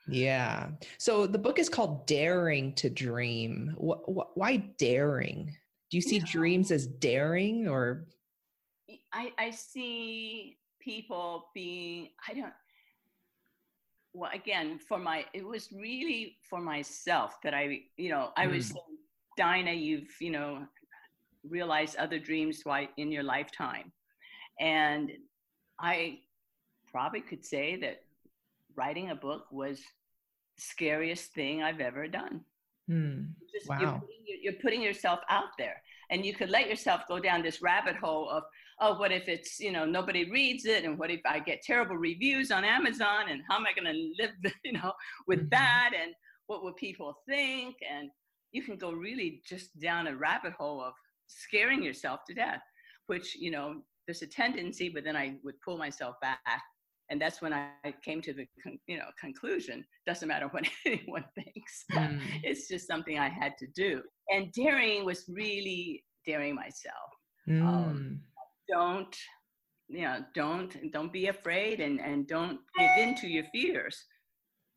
Yeah. 0.08 0.68
So 0.98 1.26
the 1.26 1.38
book 1.38 1.58
is 1.58 1.68
called 1.68 2.06
Daring 2.06 2.74
to 2.74 2.88
Dream. 2.88 3.74
What, 3.76 4.08
what, 4.10 4.36
why 4.36 4.56
daring? 4.78 5.56
Do 5.90 5.96
you 5.96 6.02
see 6.02 6.18
dreams 6.20 6.70
as 6.70 6.86
daring 6.86 7.68
or? 7.68 8.06
I, 9.12 9.32
I 9.38 9.50
see 9.50 10.58
people 10.80 11.48
being, 11.54 12.10
I 12.28 12.34
don't, 12.34 12.52
well, 14.12 14.30
again, 14.32 14.78
for 14.78 14.98
my, 14.98 15.24
it 15.34 15.44
was 15.44 15.70
really 15.72 16.36
for 16.48 16.60
myself 16.60 17.36
that 17.42 17.54
I, 17.54 17.80
you 17.96 18.10
know, 18.10 18.30
I 18.36 18.46
was 18.46 18.66
mm. 18.66 18.72
saying, 18.72 18.98
Dinah, 19.36 19.72
you've, 19.72 20.14
you 20.20 20.30
know, 20.30 20.66
realized 21.48 21.96
other 21.96 22.18
dreams 22.18 22.62
in 22.96 23.12
your 23.12 23.22
lifetime. 23.22 23.92
And 24.60 25.10
I 25.80 26.20
probably 26.96 27.20
could 27.20 27.44
say 27.44 27.76
that 27.76 28.04
writing 28.74 29.10
a 29.10 29.14
book 29.14 29.44
was 29.52 29.80
the 30.56 30.62
scariest 30.62 31.34
thing 31.34 31.62
I've 31.62 31.80
ever 31.80 32.08
done. 32.08 32.40
Mm, 32.90 33.32
Just, 33.52 33.68
wow. 33.68 33.78
You're 33.78 33.92
putting, 33.92 34.42
you're 34.42 34.62
putting 34.62 34.80
yourself 34.80 35.20
out 35.28 35.50
there 35.58 35.82
and 36.08 36.24
you 36.24 36.32
could 36.32 36.48
let 36.48 36.70
yourself 36.70 37.02
go 37.06 37.18
down 37.18 37.42
this 37.42 37.60
rabbit 37.60 37.96
hole 37.96 38.30
of 38.30 38.44
oh 38.80 38.98
what 38.98 39.12
if 39.12 39.28
it's 39.28 39.60
you 39.60 39.72
know 39.72 39.84
nobody 39.84 40.30
reads 40.30 40.64
it 40.64 40.84
and 40.84 40.98
what 40.98 41.10
if 41.10 41.20
i 41.26 41.38
get 41.38 41.62
terrible 41.62 41.96
reviews 41.96 42.50
on 42.50 42.64
amazon 42.64 43.28
and 43.30 43.42
how 43.48 43.56
am 43.56 43.66
i 43.66 43.72
going 43.72 43.92
to 43.92 44.22
live 44.22 44.30
you 44.64 44.72
know 44.72 44.92
with 45.26 45.40
mm-hmm. 45.40 45.48
that 45.48 45.90
and 46.00 46.12
what 46.46 46.62
will 46.62 46.74
people 46.74 47.18
think 47.28 47.74
and 47.90 48.08
you 48.52 48.62
can 48.62 48.76
go 48.76 48.92
really 48.92 49.42
just 49.48 49.76
down 49.80 50.06
a 50.06 50.14
rabbit 50.14 50.52
hole 50.52 50.80
of 50.80 50.92
scaring 51.26 51.82
yourself 51.82 52.20
to 52.28 52.34
death 52.34 52.62
which 53.06 53.34
you 53.34 53.50
know 53.50 53.82
there's 54.06 54.22
a 54.22 54.26
tendency 54.26 54.88
but 54.88 55.02
then 55.02 55.16
i 55.16 55.34
would 55.42 55.60
pull 55.64 55.78
myself 55.78 56.14
back 56.20 56.62
and 57.10 57.20
that's 57.20 57.40
when 57.40 57.52
I 57.52 57.70
came 58.04 58.20
to 58.22 58.32
the 58.32 58.46
you 58.86 58.98
know 58.98 59.06
conclusion. 59.20 59.84
Doesn't 60.06 60.28
matter 60.28 60.48
what 60.48 60.66
anyone 60.86 61.24
thinks. 61.34 61.84
Mm. 61.92 62.20
it's 62.42 62.68
just 62.68 62.86
something 62.86 63.18
I 63.18 63.28
had 63.28 63.52
to 63.58 63.66
do. 63.74 64.02
And 64.28 64.52
daring 64.52 65.04
was 65.04 65.24
really 65.28 66.04
daring 66.26 66.54
myself. 66.54 67.10
Um, 67.48 67.54
mm. 67.54 67.66
Um, 67.66 68.20
don't 68.68 69.16
you 69.88 70.02
know? 70.02 70.24
Don't 70.34 70.92
don't 70.92 71.12
be 71.12 71.28
afraid, 71.28 71.80
and 71.80 72.00
and 72.00 72.26
don't 72.26 72.58
give 72.78 72.90
in 72.98 73.14
to 73.16 73.28
your 73.28 73.44
fears. 73.52 74.04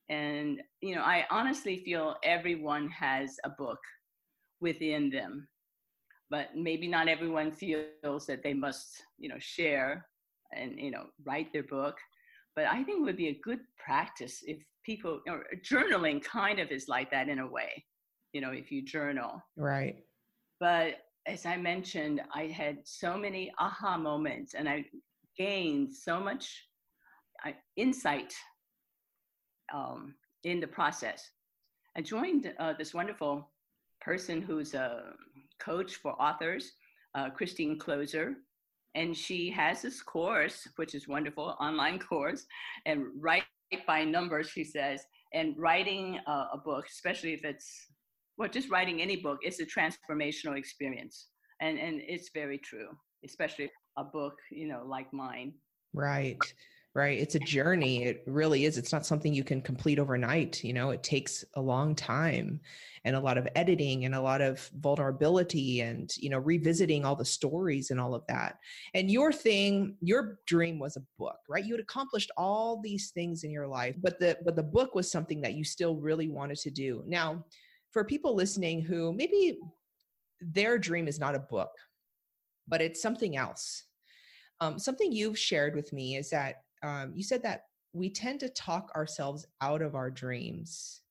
And 0.09 0.61
you 0.81 0.95
know, 0.95 1.01
I 1.01 1.25
honestly 1.31 1.81
feel 1.83 2.15
everyone 2.23 2.89
has 2.89 3.37
a 3.43 3.49
book 3.49 3.79
within 4.61 5.09
them, 5.09 5.47
but 6.29 6.49
maybe 6.55 6.87
not 6.87 7.07
everyone 7.07 7.51
feels 7.51 8.25
that 8.27 8.43
they 8.43 8.53
must 8.53 9.03
you 9.17 9.29
know 9.29 9.39
share 9.39 10.05
and 10.55 10.79
you 10.79 10.91
know 10.91 11.05
write 11.25 11.51
their 11.53 11.63
book 11.63 11.95
but 12.59 12.67
I 12.67 12.83
think 12.83 12.99
it 12.99 13.03
would 13.03 13.15
be 13.15 13.29
a 13.29 13.39
good 13.41 13.61
practice 13.77 14.43
if 14.45 14.57
people, 14.83 15.21
or 15.29 15.45
journaling 15.63 16.21
kind 16.21 16.59
of 16.59 16.71
is 16.71 16.89
like 16.89 17.09
that 17.11 17.29
in 17.29 17.39
a 17.39 17.47
way, 17.47 17.85
you 18.33 18.41
know, 18.41 18.51
if 18.51 18.69
you 18.69 18.83
journal. 18.83 19.41
Right. 19.55 20.03
But 20.59 20.95
as 21.25 21.45
I 21.45 21.55
mentioned, 21.55 22.19
I 22.35 22.47
had 22.47 22.79
so 22.83 23.17
many 23.17 23.49
aha 23.59 23.97
moments 23.97 24.55
and 24.55 24.67
I 24.67 24.83
gained 25.37 25.95
so 25.95 26.19
much 26.19 26.65
uh, 27.47 27.51
insight 27.77 28.33
um, 29.73 30.15
in 30.43 30.59
the 30.59 30.67
process. 30.67 31.31
I 31.95 32.01
joined 32.01 32.51
uh, 32.59 32.73
this 32.77 32.93
wonderful 32.93 33.49
person 34.01 34.41
who's 34.41 34.73
a 34.73 35.13
coach 35.61 35.95
for 35.95 36.11
authors, 36.21 36.73
uh, 37.15 37.29
Christine 37.29 37.79
Kloser, 37.79 38.33
and 38.95 39.15
she 39.15 39.49
has 39.49 39.81
this 39.81 40.01
course 40.01 40.67
which 40.77 40.95
is 40.95 41.07
wonderful 41.07 41.55
online 41.59 41.99
course 41.99 42.45
and 42.85 43.05
write 43.19 43.43
by 43.85 44.03
numbers 44.03 44.49
she 44.49 44.63
says 44.63 45.03
and 45.33 45.55
writing 45.57 46.19
a 46.27 46.57
book 46.57 46.85
especially 46.89 47.33
if 47.33 47.45
it's 47.45 47.87
well 48.37 48.49
just 48.49 48.69
writing 48.69 49.01
any 49.01 49.15
book 49.15 49.39
it's 49.41 49.59
a 49.59 49.65
transformational 49.65 50.57
experience. 50.57 51.27
And 51.61 51.77
and 51.77 52.01
it's 52.07 52.29
very 52.33 52.57
true 52.57 52.87
especially 53.25 53.69
a 53.97 54.03
book 54.03 54.35
you 54.49 54.67
know 54.67 54.83
like 54.85 55.11
mine. 55.13 55.53
Right 55.93 56.41
right? 56.99 57.17
It's 57.17 57.35
a 57.35 57.39
journey. 57.39 58.03
It 58.03 58.23
really 58.27 58.65
is. 58.65 58.77
It's 58.77 58.91
not 58.91 59.05
something 59.05 59.33
you 59.33 59.45
can 59.45 59.61
complete 59.61 59.99
overnight 59.99 60.63
you 60.63 60.73
know? 60.73 60.89
It 60.91 61.01
takes 61.01 61.45
a 61.55 61.61
long 61.61 61.95
time 61.95 62.59
and 63.05 63.15
a 63.15 63.19
lot 63.19 63.37
of 63.37 63.47
editing 63.55 64.03
and 64.03 64.13
a 64.13 64.21
lot 64.21 64.41
of 64.41 64.69
vulnerability 64.79 65.79
and 65.79 66.11
you 66.17 66.29
know 66.29 66.39
revisiting 66.39 67.05
all 67.05 67.15
the 67.15 67.23
stories 67.23 67.91
and 67.91 67.99
all 67.99 68.13
of 68.13 68.23
that. 68.27 68.57
And 68.93 69.09
your 69.09 69.31
thing 69.31 69.95
your 70.01 70.39
dream 70.45 70.77
was 70.77 70.97
a 70.97 71.05
book 71.17 71.37
right? 71.47 71.65
You 71.65 71.73
had 71.73 71.81
accomplished 71.81 72.31
all 72.37 72.81
these 72.81 73.11
things 73.11 73.43
in 73.43 73.51
your 73.51 73.67
life 73.67 73.95
but 74.01 74.19
the 74.19 74.37
but 74.43 74.57
the 74.57 74.63
book 74.63 74.93
was 74.93 75.09
something 75.09 75.39
that 75.41 75.53
you 75.53 75.63
still 75.63 75.95
really 75.95 76.27
wanted 76.27 76.57
to 76.59 76.71
do. 76.71 77.03
Now 77.07 77.45
for 77.91 78.03
people 78.03 78.35
listening 78.35 78.81
who 78.81 79.13
maybe 79.13 79.57
their 80.41 80.77
dream 80.77 81.07
is 81.07 81.19
not 81.19 81.35
a 81.35 81.39
book 81.39 81.71
but 82.67 82.81
it's 82.81 83.01
something 83.01 83.35
else 83.35 83.85
um, 84.61 84.77
something 84.77 85.11
you've 85.11 85.39
shared 85.39 85.75
with 85.75 85.93
me 85.93 86.17
is 86.17 86.29
that 86.31 86.63
um, 86.83 87.11
you 87.15 87.23
said 87.23 87.43
that 87.43 87.63
we 87.93 88.09
tend 88.09 88.39
to 88.41 88.49
talk 88.49 88.91
ourselves 88.95 89.45
out 89.61 89.81
of 89.81 89.95
our 89.95 90.09
dreams. 90.11 91.01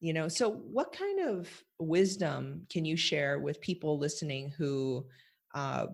You 0.00 0.12
know 0.12 0.28
so 0.28 0.50
what 0.50 0.92
kind 0.92 1.28
of 1.28 1.48
wisdom 1.78 2.66
can 2.70 2.84
you 2.84 2.96
share 2.96 3.38
with 3.38 3.60
people 3.62 3.98
listening 3.98 4.52
who 4.58 5.06
uh, 5.54 5.86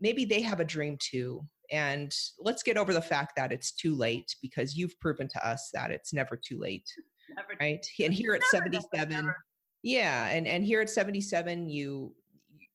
maybe 0.00 0.24
they 0.24 0.40
have 0.40 0.60
a 0.60 0.64
dream 0.64 0.96
too? 1.00 1.40
And 1.70 2.12
let's 2.38 2.62
get 2.62 2.76
over 2.76 2.92
the 2.92 3.00
fact 3.00 3.34
that 3.36 3.52
it's 3.52 3.72
too 3.72 3.94
late 3.94 4.34
because 4.42 4.76
you've 4.76 4.98
proven 5.00 5.28
to 5.28 5.46
us 5.46 5.70
that 5.72 5.90
it's 5.90 6.12
never 6.12 6.36
too 6.36 6.58
late 6.58 6.88
never, 7.36 7.48
right? 7.60 7.86
and 8.00 8.12
here 8.12 8.34
at 8.34 8.42
77 8.44 9.08
never. 9.10 9.36
yeah 9.82 10.28
and 10.28 10.46
and 10.46 10.64
here 10.64 10.80
at 10.80 10.90
77 10.90 11.68
you 11.68 12.12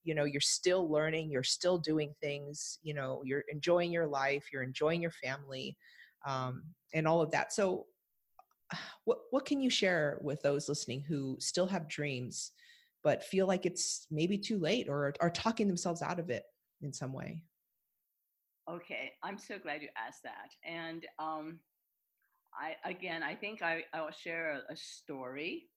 you 0.09 0.15
know 0.15 0.25
you're 0.33 0.41
still 0.57 0.91
learning 0.91 1.29
you're 1.29 1.43
still 1.57 1.77
doing 1.77 2.11
things 2.19 2.79
you 2.81 2.93
know 2.93 3.21
you're 3.23 3.43
enjoying 3.55 3.91
your 3.91 4.07
life 4.07 4.45
you're 4.51 4.63
enjoying 4.71 5.01
your 5.01 5.15
family 5.25 5.77
um, 6.25 6.63
and 6.93 7.07
all 7.07 7.21
of 7.21 7.31
that. 7.31 7.53
So 7.53 7.85
what 9.05 9.19
what 9.31 9.45
can 9.45 9.61
you 9.61 9.69
share 9.69 10.19
with 10.21 10.41
those 10.41 10.69
listening 10.69 11.01
who 11.01 11.37
still 11.39 11.67
have 11.67 11.87
dreams 11.87 12.51
but 13.01 13.23
feel 13.23 13.47
like 13.47 13.65
it's 13.65 14.07
maybe 14.11 14.37
too 14.37 14.59
late 14.59 14.89
or 14.89 15.13
are 15.21 15.29
talking 15.29 15.67
themselves 15.67 16.01
out 16.01 16.19
of 16.19 16.29
it 16.29 16.43
in 16.81 16.93
some 16.93 17.13
way? 17.13 17.41
Okay 18.69 19.13
i'm 19.23 19.37
so 19.37 19.57
glad 19.57 19.81
you 19.81 19.87
asked 19.97 20.23
that 20.23 20.51
and 20.63 21.07
um, 21.17 21.59
i 22.53 22.75
again 22.87 23.23
i 23.23 23.33
think 23.33 23.63
i 23.63 23.83
i 23.93 24.01
will 24.01 24.11
share 24.11 24.61
a, 24.69 24.73
a 24.73 24.77
story 24.77 25.69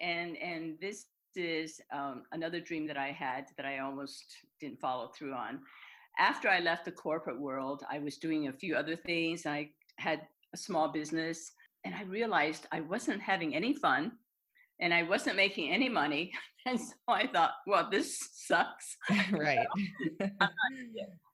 and 0.00 0.38
and 0.38 0.78
this 0.80 1.04
is 1.36 1.80
um, 1.92 2.22
another 2.32 2.60
dream 2.60 2.86
that 2.86 2.96
I 2.96 3.12
had 3.12 3.46
that 3.56 3.66
I 3.66 3.78
almost 3.78 4.24
didn't 4.60 4.80
follow 4.80 5.08
through 5.08 5.34
on. 5.34 5.60
After 6.18 6.48
I 6.48 6.60
left 6.60 6.84
the 6.84 6.92
corporate 6.92 7.40
world, 7.40 7.82
I 7.90 7.98
was 7.98 8.16
doing 8.16 8.48
a 8.48 8.52
few 8.52 8.76
other 8.76 8.96
things. 8.96 9.46
I 9.46 9.70
had 9.96 10.22
a 10.52 10.56
small 10.56 10.88
business, 10.92 11.52
and 11.84 11.94
I 11.94 12.02
realized 12.02 12.66
I 12.72 12.80
wasn't 12.80 13.22
having 13.22 13.54
any 13.54 13.74
fun 13.74 14.12
and 14.80 14.94
I 14.94 15.02
wasn't 15.02 15.36
making 15.36 15.70
any 15.70 15.88
money. 15.88 16.32
And 16.66 16.78
so 16.78 16.92
I 17.08 17.26
thought, 17.26 17.52
well, 17.66 17.88
this 17.90 18.18
sucks. 18.34 18.98
right. 19.32 19.66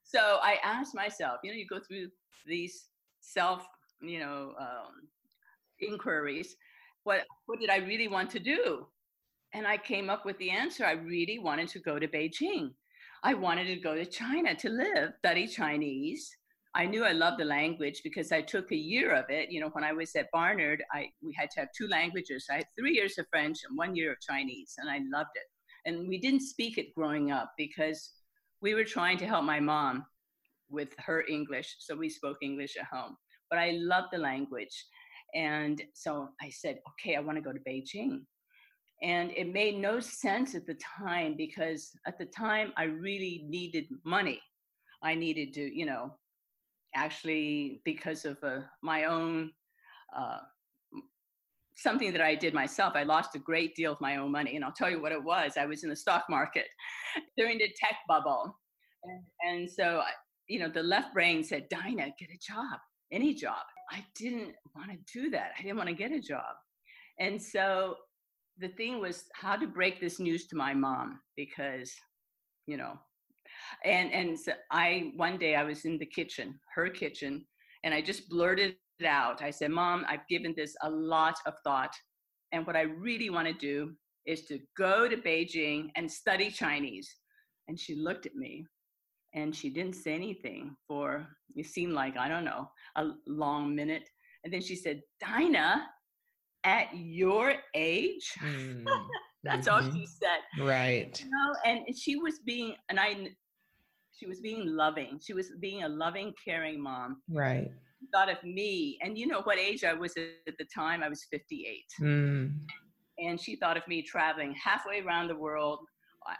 so 0.03 0.39
I 0.41 0.55
asked 0.63 0.95
myself, 0.95 1.41
you 1.43 1.51
know, 1.51 1.57
you 1.57 1.67
go 1.67 1.81
through 1.85 2.07
these 2.45 2.85
self, 3.19 3.67
you 3.99 4.19
know, 4.19 4.53
um, 4.57 5.09
inquiries. 5.81 6.55
What 7.03 7.25
what 7.45 7.59
did 7.59 7.69
I 7.69 7.79
really 7.79 8.07
want 8.07 8.29
to 8.31 8.39
do? 8.39 8.87
And 9.57 9.65
I 9.65 9.77
came 9.77 10.07
up 10.07 10.23
with 10.23 10.37
the 10.37 10.51
answer. 10.51 10.85
I 10.85 10.91
really 10.91 11.39
wanted 11.39 11.67
to 11.69 11.79
go 11.79 11.97
to 11.97 12.07
Beijing. 12.07 12.73
I 13.23 13.33
wanted 13.33 13.65
to 13.65 13.77
go 13.77 13.95
to 13.95 14.05
China 14.05 14.53
to 14.53 14.69
live, 14.69 15.13
study 15.17 15.47
Chinese. 15.47 16.29
I 16.75 16.85
knew 16.85 17.03
I 17.03 17.13
loved 17.13 17.39
the 17.39 17.45
language 17.45 18.01
because 18.03 18.31
I 18.31 18.43
took 18.43 18.71
a 18.71 18.75
year 18.75 19.15
of 19.15 19.25
it. 19.29 19.49
You 19.49 19.61
know, 19.61 19.69
when 19.69 19.83
I 19.83 19.93
was 19.93 20.15
at 20.15 20.29
Barnard, 20.31 20.83
I 20.93 21.09
we 21.23 21.33
had 21.35 21.49
to 21.55 21.61
have 21.61 21.69
two 21.75 21.87
languages. 21.87 22.45
I 22.51 22.57
had 22.57 22.67
three 22.77 22.93
years 22.93 23.17
of 23.17 23.25
French 23.31 23.57
and 23.67 23.75
one 23.75 23.95
year 23.95 24.11
of 24.11 24.19
Chinese, 24.21 24.75
and 24.77 24.91
I 24.91 24.99
loved 25.11 25.31
it. 25.33 25.89
And 25.89 26.07
we 26.07 26.19
didn't 26.19 26.41
speak 26.41 26.77
it 26.77 26.93
growing 26.93 27.31
up 27.31 27.51
because 27.57 28.11
we 28.61 28.75
were 28.75 28.83
trying 28.83 29.17
to 29.17 29.25
help 29.25 29.43
my 29.43 29.59
mom 29.59 30.05
with 30.69 30.89
her 30.99 31.25
English, 31.27 31.77
so 31.79 31.95
we 31.95 32.09
spoke 32.09 32.37
English 32.43 32.75
at 32.79 32.95
home. 32.95 33.17
But 33.49 33.57
I 33.57 33.71
loved 33.71 34.09
the 34.11 34.19
language, 34.19 34.85
and 35.33 35.81
so 35.95 36.29
I 36.43 36.49
said, 36.51 36.77
okay, 36.91 37.15
I 37.15 37.21
want 37.21 37.39
to 37.39 37.41
go 37.41 37.53
to 37.53 37.67
Beijing. 37.67 38.19
And 39.03 39.31
it 39.31 39.53
made 39.53 39.77
no 39.77 39.99
sense 39.99 40.55
at 40.55 40.65
the 40.65 40.77
time 40.97 41.35
because 41.37 41.91
at 42.07 42.17
the 42.17 42.25
time 42.25 42.73
I 42.77 42.85
really 42.85 43.45
needed 43.47 43.85
money. 44.03 44.41
I 45.03 45.13
needed 45.13 45.53
to, 45.53 45.61
you 45.61 45.85
know, 45.85 46.15
actually 46.95 47.81
because 47.85 48.25
of 48.25 48.37
uh, 48.43 48.61
my 48.81 49.05
own 49.05 49.51
uh, 50.15 50.39
something 51.77 52.11
that 52.11 52.21
I 52.21 52.35
did 52.35 52.53
myself. 52.53 52.93
I 52.95 53.03
lost 53.03 53.35
a 53.35 53.39
great 53.39 53.75
deal 53.75 53.93
of 53.93 54.01
my 54.01 54.17
own 54.17 54.31
money, 54.31 54.55
and 54.55 54.65
I'll 54.65 54.73
tell 54.73 54.89
you 54.89 55.01
what 55.01 55.11
it 55.11 55.23
was. 55.23 55.53
I 55.57 55.65
was 55.65 55.83
in 55.83 55.89
the 55.89 55.95
stock 55.95 56.25
market 56.29 56.65
during 57.37 57.59
the 57.59 57.69
tech 57.79 57.97
bubble, 58.07 58.57
and, 59.03 59.23
and 59.47 59.69
so 59.69 60.01
you 60.47 60.59
know 60.59 60.69
the 60.69 60.83
left 60.83 61.13
brain 61.13 61.43
said, 61.43 61.69
"Dinah, 61.69 62.13
get 62.19 62.29
a 62.29 62.39
job, 62.45 62.79
any 63.11 63.33
job." 63.33 63.63
I 63.91 64.03
didn't 64.15 64.53
want 64.75 64.91
to 64.91 64.97
do 65.13 65.29
that. 65.29 65.51
I 65.57 65.61
didn't 65.61 65.77
want 65.77 65.89
to 65.89 65.95
get 65.95 66.11
a 66.11 66.19
job, 66.19 66.55
and 67.19 67.41
so 67.41 67.95
the 68.59 68.69
thing 68.69 68.99
was 68.99 69.25
how 69.33 69.55
to 69.55 69.67
break 69.67 69.99
this 69.99 70.19
news 70.19 70.47
to 70.47 70.55
my 70.55 70.73
mom 70.73 71.19
because 71.35 71.91
you 72.65 72.77
know 72.77 72.93
and 73.85 74.11
and 74.11 74.39
so 74.39 74.51
i 74.71 75.11
one 75.15 75.37
day 75.37 75.55
i 75.55 75.63
was 75.63 75.85
in 75.85 75.97
the 75.97 76.05
kitchen 76.05 76.59
her 76.73 76.89
kitchen 76.89 77.45
and 77.83 77.93
i 77.93 78.01
just 78.01 78.29
blurted 78.29 78.75
it 78.99 79.05
out. 79.05 79.43
I 79.43 79.51
said 79.51 79.71
mom 79.71 80.05
i've 80.09 80.27
given 80.27 80.53
this 80.57 80.75
a 80.81 80.89
lot 80.89 81.37
of 81.45 81.53
thought 81.63 81.93
and 82.51 82.65
what 82.65 82.75
i 82.75 82.81
really 82.81 83.29
want 83.29 83.47
to 83.47 83.53
do 83.53 83.93
is 84.25 84.45
to 84.45 84.59
go 84.77 85.07
to 85.07 85.17
beijing 85.17 85.89
and 85.95 86.11
study 86.11 86.49
chinese. 86.49 87.15
And 87.67 87.79
she 87.79 87.95
looked 87.95 88.25
at 88.25 88.35
me 88.35 88.65
and 89.35 89.55
she 89.55 89.69
didn't 89.69 89.95
say 89.95 90.13
anything 90.13 90.75
for 90.87 91.27
it 91.55 91.65
seemed 91.65 91.93
like 91.93 92.17
i 92.17 92.27
don't 92.27 92.45
know 92.45 92.69
a 92.95 93.11
long 93.27 93.75
minute. 93.75 94.09
And 94.43 94.53
then 94.53 94.61
she 94.61 94.75
said 94.75 95.01
dinah 95.19 95.87
at 96.67 96.89
your 96.93 97.53
age. 97.73 98.33
Mm. 98.43 98.85
That's 99.43 99.67
mm-hmm. 99.67 99.85
all 99.85 99.93
she 99.93 100.05
said. 100.05 100.65
Right. 100.65 101.23
You 101.23 101.29
know, 101.29 101.55
and 101.65 101.97
she 101.97 102.17
was 102.17 102.39
being, 102.45 102.75
and 102.89 102.99
I, 102.99 103.29
she 104.11 104.27
was 104.27 104.41
being 104.41 104.67
loving. 104.67 105.19
She 105.25 105.33
was 105.33 105.51
being 105.61 105.83
a 105.83 105.89
loving, 105.89 106.33
caring 106.45 106.81
mom. 106.83 107.21
Right. 107.31 107.71
Thought 108.13 108.29
of 108.29 108.43
me, 108.43 108.99
and 109.01 109.17
you 109.17 109.25
know 109.25 109.41
what 109.41 109.57
age 109.57 109.83
I 109.83 109.93
was 109.93 110.13
at 110.17 110.57
the 110.59 110.65
time? 110.75 111.01
I 111.01 111.09
was 111.09 111.25
58. 111.31 111.83
Mm. 112.01 112.53
And 113.19 113.41
she 113.41 113.55
thought 113.55 113.77
of 113.77 113.87
me 113.87 114.03
traveling 114.03 114.53
halfway 114.61 115.01
around 115.01 115.29
the 115.29 115.35
world. 115.35 115.79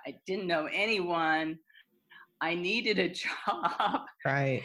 I 0.06 0.14
didn't 0.28 0.48
know 0.48 0.68
anyone. 0.72 1.58
I 2.42 2.54
needed 2.54 3.00
a 3.00 3.10
job. 3.48 4.02
Right 4.26 4.62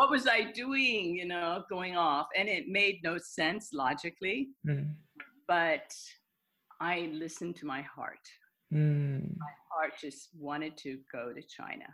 what 0.00 0.08
was 0.08 0.26
I 0.26 0.50
doing, 0.52 1.14
you 1.14 1.26
know, 1.26 1.62
going 1.68 1.94
off? 1.94 2.28
And 2.34 2.48
it 2.48 2.68
made 2.68 3.00
no 3.04 3.18
sense 3.18 3.68
logically, 3.74 4.48
mm. 4.66 4.94
but 5.46 5.92
I 6.80 7.10
listened 7.12 7.56
to 7.56 7.66
my 7.66 7.82
heart. 7.82 8.26
Mm. 8.72 9.36
My 9.36 9.52
heart 9.70 9.92
just 10.00 10.30
wanted 10.38 10.78
to 10.78 10.96
go 11.12 11.34
to 11.34 11.42
China. 11.42 11.84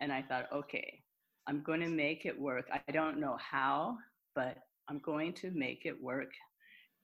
And 0.00 0.10
I 0.10 0.22
thought, 0.22 0.46
okay, 0.50 1.02
I'm 1.46 1.62
going 1.62 1.80
to 1.80 1.90
make 1.90 2.24
it 2.24 2.40
work. 2.40 2.70
I 2.72 2.90
don't 2.90 3.20
know 3.20 3.36
how, 3.38 3.98
but 4.34 4.56
I'm 4.88 5.00
going 5.00 5.34
to 5.34 5.50
make 5.50 5.82
it 5.84 6.02
work. 6.02 6.32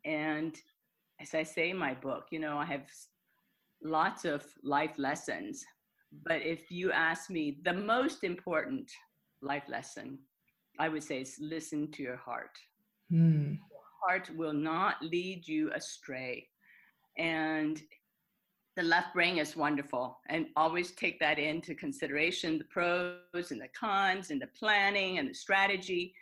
And 0.07 0.57
as 1.21 1.35
I 1.35 1.43
say 1.43 1.69
in 1.69 1.77
my 1.77 1.93
book, 1.93 2.29
you 2.31 2.39
know, 2.39 2.57
I 2.57 2.65
have 2.65 2.87
lots 3.85 4.25
of 4.25 4.47
life 4.65 4.95
lessons. 4.97 5.63
But 6.25 6.41
if 6.41 6.71
you 6.71 6.91
ask 6.91 7.29
me, 7.29 7.59
the 7.67 7.75
most 7.75 8.25
important 8.25 8.91
life 9.43 9.65
lesson 9.69 10.19
I 10.79 10.89
would 10.89 11.03
say 11.03 11.21
is 11.21 11.37
listen 11.41 11.91
to 11.93 12.03
your 12.03 12.17
heart. 12.17 12.59
Mm. 13.13 13.59
Your 13.71 13.81
heart 14.03 14.31
will 14.37 14.53
not 14.53 14.97
lead 15.03 15.47
you 15.47 15.71
astray. 15.73 16.49
And 17.19 17.81
the 18.75 18.83
left 18.83 19.13
brain 19.13 19.39
is 19.39 19.55
wonderful 19.55 20.19
and 20.29 20.47
always 20.57 20.93
take 20.93 21.21
that 21.21 21.39
into 21.39 21.75
consideration 21.75 22.57
the 22.57 22.65
pros 22.65 23.51
and 23.51 23.61
the 23.61 23.69
cons 23.79 24.31
and 24.31 24.41
the 24.41 24.49
planning 24.59 25.19
and 25.19 25.29
the 25.29 25.35
strategy 25.35 26.15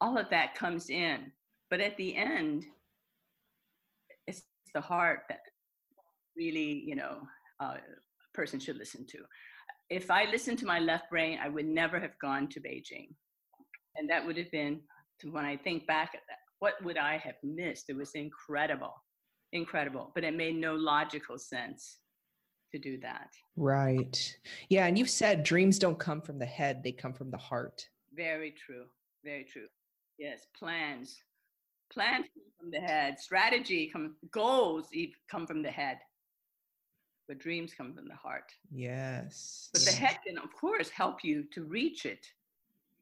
all 0.00 0.16
of 0.16 0.30
that 0.30 0.54
comes 0.54 0.88
in 0.88 1.30
but 1.68 1.80
at 1.80 1.94
the 1.98 2.16
end 2.16 2.64
it's 4.26 4.42
the 4.74 4.80
heart 4.80 5.24
that 5.28 5.40
really 6.34 6.82
you 6.86 6.94
know 6.94 7.18
uh, 7.60 7.74
a 7.74 8.32
person 8.32 8.58
should 8.58 8.78
listen 8.78 9.06
to 9.06 9.18
if 9.92 10.10
I 10.10 10.24
listened 10.30 10.58
to 10.60 10.66
my 10.66 10.78
left 10.78 11.10
brain, 11.10 11.38
I 11.42 11.48
would 11.48 11.66
never 11.66 12.00
have 12.00 12.18
gone 12.20 12.48
to 12.48 12.60
Beijing. 12.60 13.08
And 13.96 14.08
that 14.08 14.24
would 14.26 14.38
have 14.38 14.50
been, 14.50 14.80
when 15.30 15.44
I 15.44 15.56
think 15.56 15.86
back 15.86 16.10
at 16.14 16.22
that, 16.28 16.38
what 16.60 16.82
would 16.82 16.96
I 16.96 17.18
have 17.18 17.34
missed? 17.42 17.90
It 17.90 17.96
was 17.96 18.12
incredible, 18.14 18.94
incredible, 19.52 20.10
but 20.14 20.24
it 20.24 20.34
made 20.34 20.56
no 20.56 20.74
logical 20.74 21.38
sense. 21.38 21.98
to 22.72 22.78
do 22.78 22.98
that. 23.00 23.28
Right. 23.56 24.36
Yeah. 24.68 24.86
And 24.86 24.98
you've 24.98 25.10
said 25.10 25.44
dreams 25.44 25.78
don't 25.78 25.98
come 25.98 26.20
from 26.20 26.38
the 26.38 26.46
head, 26.46 26.82
they 26.82 26.92
come 26.92 27.12
from 27.12 27.30
the 27.30 27.38
heart. 27.38 27.86
Very 28.14 28.52
true. 28.52 28.84
Very 29.24 29.44
true. 29.44 29.66
Yes. 30.18 30.46
Plans. 30.58 31.22
Plans 31.92 32.26
come 32.34 32.44
from 32.58 32.70
the 32.70 32.80
head. 32.80 33.18
Strategy 33.18 33.90
come 33.92 34.16
goals 34.30 34.86
come 35.30 35.46
from 35.46 35.62
the 35.62 35.70
head. 35.70 35.98
But 37.32 37.38
dreams 37.38 37.72
come 37.72 37.94
from 37.94 38.08
the 38.08 38.14
heart. 38.14 38.52
Yes. 38.70 39.70
But 39.72 39.86
the 39.86 39.92
head 39.92 40.18
can, 40.26 40.36
of 40.36 40.52
course, 40.52 40.90
help 40.90 41.24
you 41.24 41.44
to 41.54 41.64
reach 41.64 42.04
it. 42.04 42.26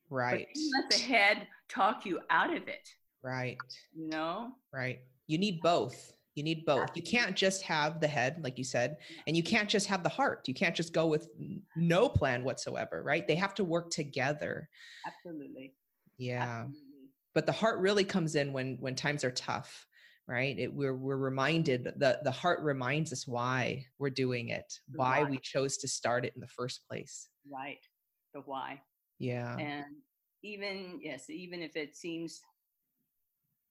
Right. 0.08 0.46
Let 0.72 0.88
the 0.88 1.02
head 1.02 1.48
talk 1.68 2.06
you 2.06 2.20
out 2.30 2.56
of 2.56 2.68
it. 2.68 2.88
Right. 3.24 3.58
You 3.92 4.08
know? 4.08 4.52
Right. 4.72 5.00
You 5.26 5.36
need 5.36 5.60
both. 5.62 6.12
You 6.36 6.44
need 6.44 6.64
both. 6.64 6.90
You 6.94 7.02
can't 7.02 7.34
just 7.34 7.62
have 7.62 8.00
the 8.00 8.06
head, 8.06 8.36
like 8.40 8.56
you 8.56 8.62
said, 8.62 8.98
and 9.26 9.36
you 9.36 9.42
can't 9.42 9.68
just 9.68 9.88
have 9.88 10.04
the 10.04 10.08
heart. 10.08 10.46
You 10.46 10.54
can't 10.54 10.76
just 10.76 10.92
go 10.92 11.08
with 11.08 11.26
no 11.74 12.08
plan 12.08 12.44
whatsoever, 12.44 13.02
right? 13.02 13.26
They 13.26 13.34
have 13.34 13.54
to 13.56 13.64
work 13.64 13.90
together. 13.90 14.68
Absolutely. 15.04 15.74
Yeah. 16.18 16.66
Absolutely. 16.68 17.08
But 17.34 17.46
the 17.46 17.52
heart 17.52 17.80
really 17.80 18.04
comes 18.04 18.36
in 18.36 18.52
when 18.52 18.76
when 18.78 18.94
times 18.94 19.24
are 19.24 19.32
tough, 19.32 19.88
right? 20.26 20.58
It, 20.58 20.72
we're 20.72 20.94
we're 20.94 21.16
reminded 21.16 21.84
the 21.96 22.20
the 22.22 22.30
heart 22.30 22.60
reminds 22.62 23.12
us 23.12 23.26
why 23.26 23.84
we're 23.98 24.10
doing 24.10 24.48
it, 24.48 24.72
why, 24.94 25.22
why 25.22 25.30
we 25.30 25.38
chose 25.38 25.76
to 25.78 25.88
start 25.88 26.24
it 26.24 26.32
in 26.34 26.40
the 26.40 26.48
first 26.48 26.86
place. 26.88 27.28
Right. 27.50 27.78
The 28.34 28.40
why. 28.40 28.80
Yeah. 29.18 29.56
And 29.56 29.84
even 30.42 31.00
yes, 31.02 31.28
even 31.28 31.62
if 31.62 31.76
it 31.76 31.96
seems 31.96 32.40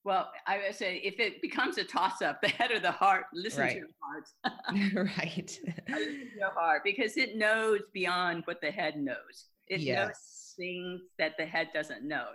well, 0.05 0.31
I 0.47 0.59
would 0.59 0.75
say 0.75 1.01
if 1.03 1.19
it 1.19 1.41
becomes 1.41 1.77
a 1.77 1.83
toss 1.83 2.21
up, 2.21 2.41
the 2.41 2.49
head 2.49 2.71
or 2.71 2.79
the 2.79 2.91
heart, 2.91 3.25
listen 3.33 3.61
right. 3.61 3.73
to 3.73 3.79
your 3.79 4.93
heart. 4.93 5.17
right. 5.17 5.59
your 6.37 6.51
heart 6.51 6.81
because 6.83 7.17
it 7.17 7.35
knows 7.35 7.81
beyond 7.93 8.43
what 8.45 8.61
the 8.61 8.71
head 8.71 8.97
knows. 8.97 9.45
It 9.67 9.81
yes. 9.81 10.07
knows 10.07 10.53
things 10.57 11.01
that 11.17 11.33
the 11.37 11.45
head 11.45 11.69
doesn't 11.73 12.07
know. 12.07 12.27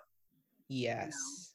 Yes. 0.68 1.04
You 1.04 1.10
know? 1.10 1.53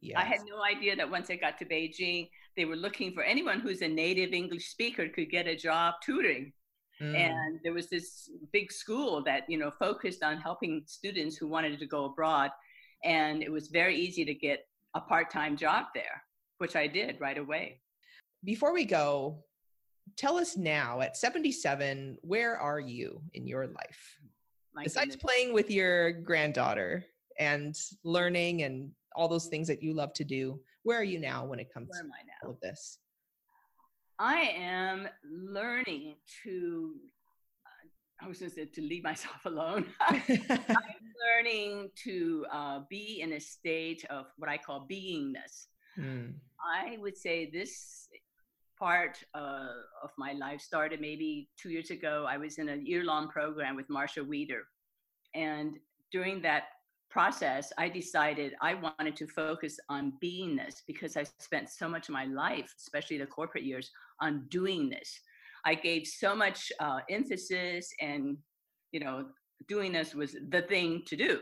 Yes. 0.00 0.16
I 0.18 0.24
had 0.24 0.40
no 0.48 0.62
idea 0.62 0.96
that 0.96 1.10
once 1.10 1.30
I 1.30 1.36
got 1.36 1.58
to 1.58 1.64
Beijing, 1.64 2.28
they 2.56 2.64
were 2.64 2.76
looking 2.76 3.12
for 3.12 3.22
anyone 3.22 3.60
who's 3.60 3.82
a 3.82 3.88
native 3.88 4.32
English 4.32 4.68
speaker 4.68 5.08
could 5.08 5.30
get 5.30 5.46
a 5.46 5.56
job 5.56 5.94
tutoring. 6.04 6.52
Mm. 7.00 7.14
And 7.14 7.60
there 7.62 7.72
was 7.72 7.88
this 7.88 8.30
big 8.52 8.72
school 8.72 9.22
that, 9.24 9.48
you 9.48 9.58
know, 9.58 9.70
focused 9.70 10.22
on 10.22 10.38
helping 10.38 10.82
students 10.86 11.36
who 11.36 11.46
wanted 11.46 11.78
to 11.78 11.86
go 11.86 12.06
abroad. 12.06 12.50
And 13.04 13.42
it 13.42 13.52
was 13.52 13.68
very 13.68 13.96
easy 13.96 14.24
to 14.24 14.34
get 14.34 14.66
a 14.94 15.00
part-time 15.00 15.56
job 15.56 15.86
there, 15.94 16.22
which 16.58 16.74
I 16.74 16.88
did 16.88 17.20
right 17.20 17.38
away. 17.38 17.80
Before 18.44 18.72
we 18.72 18.84
go, 18.84 19.44
tell 20.16 20.38
us 20.38 20.56
now 20.56 21.00
at 21.00 21.16
77, 21.16 22.18
where 22.22 22.58
are 22.58 22.80
you 22.80 23.22
in 23.34 23.46
your 23.46 23.66
life? 23.66 24.18
My 24.74 24.82
Besides 24.82 25.14
goodness. 25.14 25.22
playing 25.22 25.54
with 25.54 25.70
your 25.70 26.12
granddaughter 26.12 27.04
and 27.38 27.76
learning 28.02 28.62
and 28.62 28.90
all 29.14 29.28
those 29.28 29.46
things 29.46 29.68
that 29.68 29.82
you 29.82 29.94
love 29.94 30.12
to 30.14 30.24
do, 30.24 30.60
where 30.82 30.98
are 30.98 31.04
you 31.04 31.18
now 31.18 31.44
when 31.44 31.58
it 31.58 31.72
comes 31.72 31.88
to 31.90 32.04
all 32.44 32.50
of 32.50 32.60
this? 32.60 32.98
I 34.18 34.52
am 34.56 35.08
learning 35.24 36.16
to 36.44 36.94
I 38.20 38.26
was 38.26 38.38
going 38.38 38.50
to 38.50 38.54
say 38.56 38.64
to 38.64 38.82
leave 38.82 39.04
myself 39.04 39.36
alone. 39.44 39.86
I'm 40.00 40.24
learning 41.26 41.90
to 42.04 42.46
uh, 42.52 42.80
be 42.90 43.20
in 43.22 43.32
a 43.34 43.40
state 43.40 44.04
of 44.10 44.26
what 44.36 44.50
I 44.50 44.58
call 44.58 44.86
beingness. 44.90 45.66
Mm. 45.98 46.34
I 46.60 46.98
would 47.00 47.16
say 47.16 47.50
this 47.50 48.08
part 48.78 49.18
uh, 49.34 49.68
of 50.02 50.10
my 50.16 50.32
life 50.32 50.60
started 50.60 51.00
maybe 51.00 51.48
two 51.60 51.70
years 51.70 51.90
ago. 51.90 52.26
I 52.28 52.36
was 52.36 52.58
in 52.58 52.68
a 52.68 52.76
year 52.76 53.04
long 53.04 53.28
program 53.28 53.76
with 53.76 53.88
Marcia 53.88 54.24
Wieder. 54.24 54.64
And 55.34 55.76
during 56.10 56.40
that 56.42 56.64
process, 57.10 57.72
I 57.78 57.88
decided 57.88 58.54
I 58.60 58.74
wanted 58.74 59.16
to 59.16 59.26
focus 59.26 59.78
on 59.88 60.12
beingness 60.22 60.82
because 60.86 61.16
I 61.16 61.24
spent 61.38 61.70
so 61.70 61.88
much 61.88 62.08
of 62.08 62.12
my 62.12 62.24
life, 62.24 62.72
especially 62.78 63.18
the 63.18 63.26
corporate 63.26 63.64
years, 63.64 63.90
on 64.20 64.46
doing 64.50 64.88
this. 64.88 65.20
I 65.64 65.74
gave 65.74 66.06
so 66.06 66.34
much 66.34 66.70
uh, 66.80 67.00
emphasis 67.10 67.90
and, 68.00 68.36
you 68.92 69.00
know, 69.00 69.26
doing 69.68 69.92
this 69.92 70.14
was 70.14 70.36
the 70.50 70.62
thing 70.62 71.02
to 71.06 71.16
do. 71.16 71.40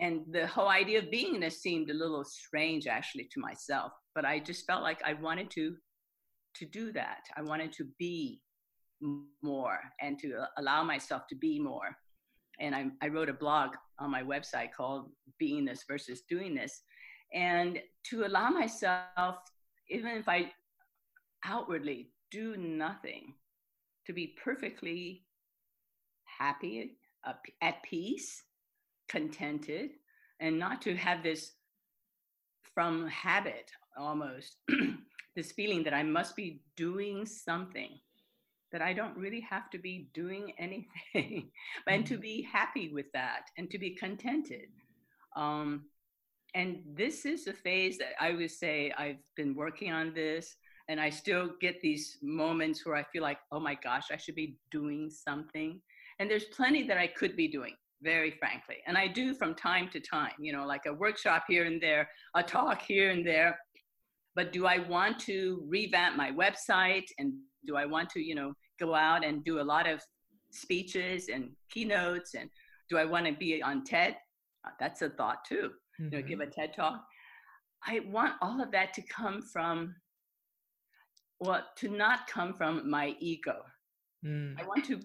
And 0.00 0.22
the 0.30 0.46
whole 0.46 0.68
idea 0.68 0.98
of 1.00 1.06
beingness 1.06 1.54
seemed 1.54 1.90
a 1.90 1.94
little 1.94 2.24
strange 2.24 2.86
actually 2.86 3.28
to 3.32 3.40
myself, 3.40 3.92
but 4.14 4.24
I 4.24 4.38
just 4.38 4.66
felt 4.66 4.82
like 4.82 5.02
I 5.04 5.14
wanted 5.14 5.50
to 5.52 5.76
to 6.54 6.64
do 6.66 6.92
that. 6.92 7.20
I 7.36 7.42
wanted 7.42 7.72
to 7.74 7.86
be 7.98 8.40
more 9.42 9.78
and 10.00 10.18
to 10.18 10.44
allow 10.56 10.82
myself 10.82 11.22
to 11.28 11.36
be 11.36 11.60
more. 11.60 11.96
And 12.60 12.74
I, 12.74 12.86
I 13.02 13.08
wrote 13.08 13.28
a 13.28 13.34
blog 13.34 13.70
on 13.98 14.10
my 14.10 14.22
website 14.22 14.72
called 14.76 15.10
Being 15.38 15.64
This 15.64 15.84
versus 15.86 16.22
Doing 16.28 16.54
This. 16.54 16.82
And 17.32 17.80
to 18.04 18.24
allow 18.24 18.50
myself, 18.50 19.38
even 19.88 20.12
if 20.12 20.28
I 20.28 20.52
outwardly 21.44 22.10
do 22.30 22.56
nothing, 22.56 23.34
to 24.06 24.12
be 24.12 24.34
perfectly 24.42 25.24
happy, 26.24 26.96
uh, 27.26 27.34
at 27.62 27.82
peace, 27.82 28.42
contented, 29.08 29.90
and 30.40 30.58
not 30.58 30.80
to 30.82 30.96
have 30.96 31.22
this 31.22 31.52
from 32.74 33.08
habit 33.08 33.70
almost 33.98 34.56
this 35.36 35.52
feeling 35.52 35.82
that 35.82 35.94
I 35.94 36.02
must 36.02 36.36
be 36.36 36.62
doing 36.76 37.26
something 37.26 37.98
that 38.72 38.82
I 38.82 38.92
don't 38.92 39.16
really 39.16 39.40
have 39.48 39.70
to 39.70 39.78
be 39.78 40.08
doing 40.14 40.52
anything, 40.58 41.50
and 41.86 42.06
to 42.06 42.14
mm-hmm. 42.14 42.22
be 42.22 42.42
happy 42.42 42.90
with 42.92 43.06
that 43.12 43.42
and 43.56 43.70
to 43.70 43.78
be 43.78 43.90
contented. 43.94 44.68
Um, 45.36 45.84
and 46.54 46.80
this 46.94 47.26
is 47.26 47.46
a 47.46 47.52
phase 47.52 47.98
that 47.98 48.14
I 48.20 48.32
would 48.32 48.50
say 48.50 48.92
I've 48.96 49.22
been 49.36 49.54
working 49.54 49.92
on 49.92 50.14
this 50.14 50.56
and 50.88 50.98
I 50.98 51.10
still 51.10 51.50
get 51.60 51.80
these 51.80 52.16
moments 52.22 52.84
where 52.84 52.96
I 52.96 53.04
feel 53.12 53.22
like, 53.22 53.38
oh 53.52 53.60
my 53.60 53.74
gosh, 53.74 54.06
I 54.10 54.16
should 54.16 54.34
be 54.34 54.56
doing 54.70 55.10
something. 55.10 55.80
And 56.18 56.30
there's 56.30 56.44
plenty 56.46 56.86
that 56.88 56.96
I 56.96 57.06
could 57.06 57.36
be 57.36 57.46
doing, 57.48 57.74
very 58.02 58.30
frankly. 58.30 58.76
And 58.86 58.96
I 58.96 59.06
do 59.06 59.34
from 59.34 59.54
time 59.54 59.90
to 59.90 60.00
time, 60.00 60.32
you 60.40 60.52
know, 60.52 60.66
like 60.66 60.86
a 60.86 60.94
workshop 60.94 61.44
here 61.46 61.64
and 61.64 61.80
there, 61.80 62.08
a 62.34 62.42
talk 62.42 62.80
here 62.82 63.10
and 63.10 63.26
there. 63.26 63.58
But 64.34 64.52
do 64.52 64.66
I 64.66 64.78
want 64.78 65.18
to 65.20 65.62
revamp 65.68 66.16
my 66.16 66.32
website? 66.32 67.06
And 67.18 67.34
do 67.66 67.76
I 67.76 67.86
want 67.86 68.10
to, 68.10 68.20
you 68.20 68.34
know, 68.34 68.52
go 68.78 68.94
out 68.94 69.24
and 69.24 69.44
do 69.44 69.60
a 69.60 69.62
lot 69.62 69.88
of 69.88 70.00
speeches 70.50 71.28
and 71.28 71.50
keynotes? 71.70 72.34
And 72.34 72.48
do 72.88 72.98
I 72.98 73.04
want 73.04 73.26
to 73.26 73.32
be 73.32 73.62
on 73.62 73.84
TED? 73.84 74.16
Uh, 74.66 74.70
that's 74.80 75.02
a 75.02 75.10
thought 75.10 75.44
too, 75.44 75.70
mm-hmm. 76.00 76.04
you 76.04 76.10
know, 76.10 76.26
give 76.26 76.38
mm-hmm. 76.38 76.50
a 76.50 76.66
TED 76.66 76.74
talk. 76.74 77.04
I 77.86 78.00
want 78.00 78.34
all 78.42 78.60
of 78.60 78.72
that 78.72 78.92
to 78.94 79.02
come 79.02 79.42
from 79.42 79.94
well, 81.40 81.64
to 81.76 81.88
not 81.88 82.26
come 82.26 82.52
from 82.52 82.90
my 82.90 83.14
ego. 83.20 83.62
Mm. 84.26 84.60
I 84.60 84.66
want 84.66 84.84
to 84.86 85.00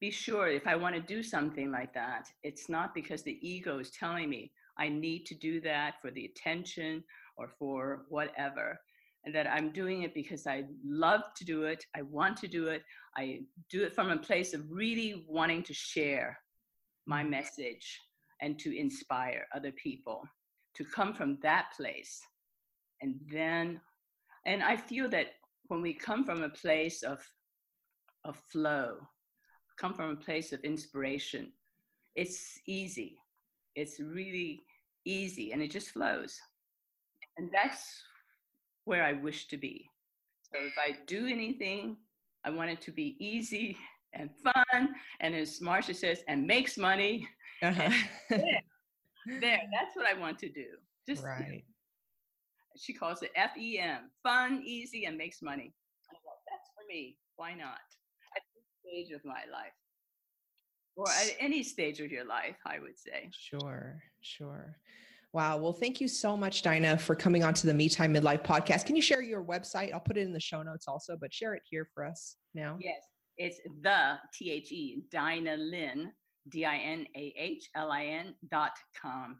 be 0.00 0.10
sure 0.10 0.48
if 0.48 0.66
I 0.66 0.74
want 0.74 0.94
to 0.94 1.00
do 1.00 1.22
something 1.22 1.70
like 1.70 1.92
that, 1.94 2.28
it's 2.42 2.68
not 2.68 2.94
because 2.94 3.22
the 3.22 3.38
ego 3.46 3.78
is 3.78 3.90
telling 3.90 4.30
me 4.30 4.50
I 4.78 4.88
need 4.88 5.26
to 5.26 5.34
do 5.34 5.60
that 5.60 5.94
for 6.00 6.10
the 6.10 6.24
attention 6.24 7.04
or 7.36 7.48
for 7.58 8.06
whatever. 8.08 8.80
And 9.24 9.34
that 9.34 9.46
I'm 9.46 9.70
doing 9.70 10.02
it 10.02 10.14
because 10.14 10.46
I 10.46 10.64
love 10.84 11.22
to 11.36 11.44
do 11.44 11.62
it. 11.64 11.84
I 11.94 12.02
want 12.02 12.36
to 12.38 12.48
do 12.48 12.66
it. 12.66 12.82
I 13.16 13.42
do 13.70 13.84
it 13.84 13.94
from 13.94 14.10
a 14.10 14.16
place 14.16 14.52
of 14.52 14.68
really 14.68 15.24
wanting 15.28 15.62
to 15.64 15.74
share 15.74 16.38
my 17.06 17.22
mm. 17.22 17.30
message 17.30 18.00
and 18.40 18.58
to 18.58 18.76
inspire 18.76 19.46
other 19.54 19.70
people 19.72 20.24
to 20.74 20.84
come 20.84 21.14
from 21.14 21.38
that 21.42 21.66
place. 21.76 22.20
And 23.00 23.14
then 23.30 23.80
and 24.44 24.62
I 24.62 24.76
feel 24.76 25.08
that 25.10 25.34
when 25.68 25.82
we 25.82 25.94
come 25.94 26.24
from 26.24 26.42
a 26.42 26.48
place 26.48 27.02
of, 27.02 27.20
of 28.24 28.36
flow, 28.50 28.96
come 29.78 29.94
from 29.94 30.10
a 30.10 30.16
place 30.16 30.52
of 30.52 30.60
inspiration, 30.60 31.52
it's 32.16 32.58
easy. 32.66 33.16
It's 33.74 34.00
really 34.00 34.62
easy 35.04 35.52
and 35.52 35.62
it 35.62 35.70
just 35.70 35.90
flows. 35.90 36.38
And 37.38 37.50
that's 37.52 38.02
where 38.84 39.04
I 39.04 39.12
wish 39.12 39.48
to 39.48 39.56
be. 39.56 39.88
So 40.42 40.58
if 40.60 40.74
I 40.78 40.98
do 41.06 41.26
anything, 41.26 41.96
I 42.44 42.50
want 42.50 42.70
it 42.70 42.80
to 42.82 42.90
be 42.90 43.16
easy 43.18 43.76
and 44.14 44.30
fun, 44.42 44.94
and 45.20 45.34
as 45.34 45.60
Marcia 45.60 45.94
says, 45.94 46.22
and 46.28 46.46
makes 46.46 46.76
money. 46.76 47.26
Uh-huh. 47.62 47.90
there, 48.28 48.60
there, 49.40 49.60
that's 49.72 49.96
what 49.96 50.06
I 50.06 50.18
want 50.18 50.38
to 50.40 50.48
do. 50.48 50.66
Just 51.08 51.24
right 51.24 51.64
she 52.76 52.92
calls 52.92 53.22
it 53.22 53.30
FEM, 53.34 54.10
fun, 54.22 54.62
easy, 54.64 55.04
and 55.04 55.16
makes 55.16 55.42
money. 55.42 55.74
That's 56.50 56.70
for 56.74 56.86
me. 56.88 57.16
Why 57.36 57.54
not? 57.54 57.80
At 58.36 58.42
this 58.54 58.64
stage 58.80 59.14
of 59.14 59.24
my 59.24 59.42
life, 59.50 59.72
or 60.96 61.08
at 61.08 61.36
any 61.40 61.62
stage 61.62 62.00
of 62.00 62.10
your 62.10 62.24
life, 62.24 62.56
I 62.66 62.78
would 62.78 62.98
say. 62.98 63.30
Sure, 63.32 64.02
sure. 64.20 64.76
Wow. 65.32 65.56
Well, 65.56 65.72
thank 65.72 65.98
you 66.00 66.08
so 66.08 66.36
much, 66.36 66.60
Dinah, 66.60 66.98
for 66.98 67.14
coming 67.14 67.42
on 67.42 67.54
to 67.54 67.66
the 67.66 67.72
Me 67.72 67.88
Time 67.88 68.12
Midlife 68.12 68.44
podcast. 68.44 68.84
Can 68.84 68.96
you 68.96 69.02
share 69.02 69.22
your 69.22 69.42
website? 69.42 69.92
I'll 69.94 70.00
put 70.00 70.18
it 70.18 70.20
in 70.20 70.32
the 70.32 70.40
show 70.40 70.62
notes 70.62 70.86
also, 70.86 71.16
but 71.18 71.32
share 71.32 71.54
it 71.54 71.62
here 71.70 71.88
for 71.94 72.04
us 72.04 72.36
now. 72.54 72.76
Yes, 72.78 73.02
it's 73.38 73.58
the 73.80 74.18
T 74.34 74.50
H 74.50 74.70
E 74.72 75.02
Dinah 75.10 75.56
Lin 75.56 76.12
D 76.50 76.66
I 76.66 76.76
N 76.76 77.06
A 77.16 77.34
H 77.38 77.70
L 77.74 77.90
I 77.90 78.04
N 78.04 78.34
dot 78.50 78.72
com. 79.00 79.38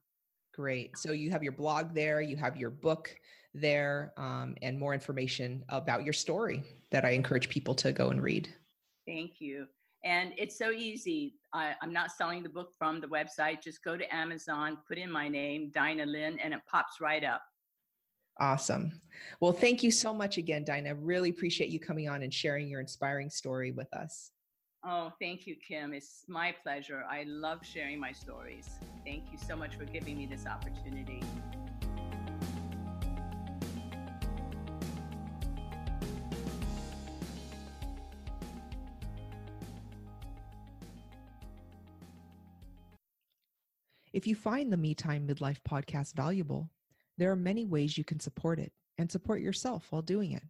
Great. 0.54 0.96
So 0.96 1.12
you 1.12 1.30
have 1.30 1.42
your 1.42 1.52
blog 1.52 1.94
there, 1.94 2.22
you 2.22 2.36
have 2.36 2.56
your 2.56 2.70
book 2.70 3.14
there, 3.52 4.14
um, 4.16 4.54
and 4.62 4.78
more 4.78 4.94
information 4.94 5.62
about 5.68 6.04
your 6.04 6.14
story 6.14 6.62
that 6.90 7.04
I 7.04 7.10
encourage 7.10 7.50
people 7.50 7.74
to 7.76 7.92
go 7.92 8.08
and 8.08 8.22
read. 8.22 8.48
Thank 9.06 9.40
you. 9.40 9.66
And 10.04 10.32
it's 10.38 10.56
so 10.56 10.70
easy. 10.70 11.34
I, 11.52 11.74
am 11.82 11.92
not 11.92 12.10
selling 12.12 12.42
the 12.42 12.48
book 12.48 12.70
from 12.78 13.00
the 13.00 13.06
website. 13.06 13.62
Just 13.62 13.84
go 13.84 13.96
to 13.96 14.14
Amazon, 14.14 14.78
put 14.88 14.98
in 14.98 15.10
my 15.10 15.28
name, 15.28 15.70
Dinah 15.74 16.06
Lin, 16.06 16.38
and 16.38 16.54
it 16.54 16.60
pops 16.70 17.00
right 17.00 17.24
up. 17.24 17.42
Awesome. 18.40 19.00
Well, 19.40 19.52
thank 19.52 19.82
you 19.82 19.90
so 19.90 20.14
much 20.14 20.38
again, 20.38 20.64
Dinah. 20.64 20.94
Really 20.94 21.30
appreciate 21.30 21.70
you 21.70 21.78
coming 21.78 22.08
on 22.08 22.22
and 22.22 22.32
sharing 22.32 22.68
your 22.68 22.80
inspiring 22.80 23.28
story 23.28 23.72
with 23.72 23.92
us. 23.92 24.30
Oh, 24.84 25.12
thank 25.20 25.46
you, 25.46 25.54
Kim. 25.56 25.92
It's 25.94 26.24
my 26.26 26.54
pleasure. 26.62 27.04
I 27.08 27.24
love 27.24 27.60
sharing 27.62 28.00
my 28.00 28.10
stories. 28.10 28.68
Thank 29.04 29.30
you 29.30 29.38
so 29.38 29.54
much 29.54 29.76
for 29.76 29.84
giving 29.84 30.16
me 30.16 30.26
this 30.26 30.46
opportunity. 30.46 31.22
If 44.12 44.26
you 44.26 44.34
find 44.34 44.70
the 44.70 44.76
Me 44.76 44.94
Time 44.94 45.26
Midlife 45.26 45.60
podcast 45.66 46.14
valuable, 46.14 46.70
there 47.16 47.30
are 47.30 47.36
many 47.36 47.64
ways 47.64 47.96
you 47.96 48.04
can 48.04 48.20
support 48.20 48.58
it 48.58 48.70
and 48.98 49.10
support 49.10 49.40
yourself 49.40 49.86
while 49.88 50.02
doing 50.02 50.32
it. 50.32 50.42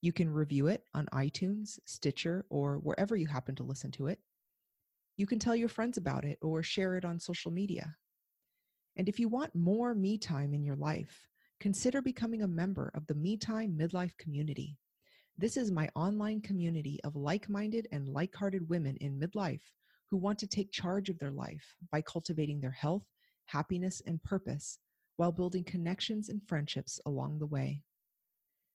You 0.00 0.10
can 0.10 0.32
review 0.32 0.68
it 0.68 0.84
on 0.94 1.06
iTunes, 1.12 1.78
Stitcher, 1.84 2.46
or 2.48 2.78
wherever 2.78 3.14
you 3.14 3.26
happen 3.26 3.54
to 3.56 3.62
listen 3.62 3.90
to 3.92 4.06
it. 4.06 4.20
You 5.18 5.26
can 5.26 5.38
tell 5.38 5.54
your 5.54 5.68
friends 5.68 5.98
about 5.98 6.24
it 6.24 6.38
or 6.40 6.62
share 6.62 6.96
it 6.96 7.04
on 7.04 7.20
social 7.20 7.50
media. 7.50 7.94
And 8.96 9.06
if 9.06 9.20
you 9.20 9.28
want 9.28 9.54
more 9.54 9.94
me 9.94 10.16
time 10.16 10.54
in 10.54 10.64
your 10.64 10.76
life, 10.76 11.28
consider 11.60 12.00
becoming 12.00 12.42
a 12.42 12.48
member 12.48 12.90
of 12.94 13.06
the 13.06 13.14
Me 13.14 13.36
Time 13.36 13.76
Midlife 13.78 14.16
community. 14.16 14.78
This 15.36 15.58
is 15.58 15.70
my 15.70 15.90
online 15.94 16.40
community 16.40 17.00
of 17.04 17.16
like 17.16 17.50
minded 17.50 17.86
and 17.92 18.08
like 18.08 18.34
hearted 18.34 18.66
women 18.70 18.96
in 18.96 19.20
midlife 19.20 19.60
who 20.10 20.16
want 20.16 20.38
to 20.38 20.46
take 20.46 20.72
charge 20.72 21.08
of 21.08 21.18
their 21.18 21.30
life 21.30 21.74
by 21.92 22.00
cultivating 22.00 22.60
their 22.60 22.70
health, 22.70 23.04
happiness, 23.46 24.02
and 24.06 24.22
purpose 24.22 24.78
while 25.16 25.32
building 25.32 25.64
connections 25.64 26.28
and 26.28 26.40
friendships 26.46 27.00
along 27.06 27.38
the 27.38 27.46
way. 27.46 27.82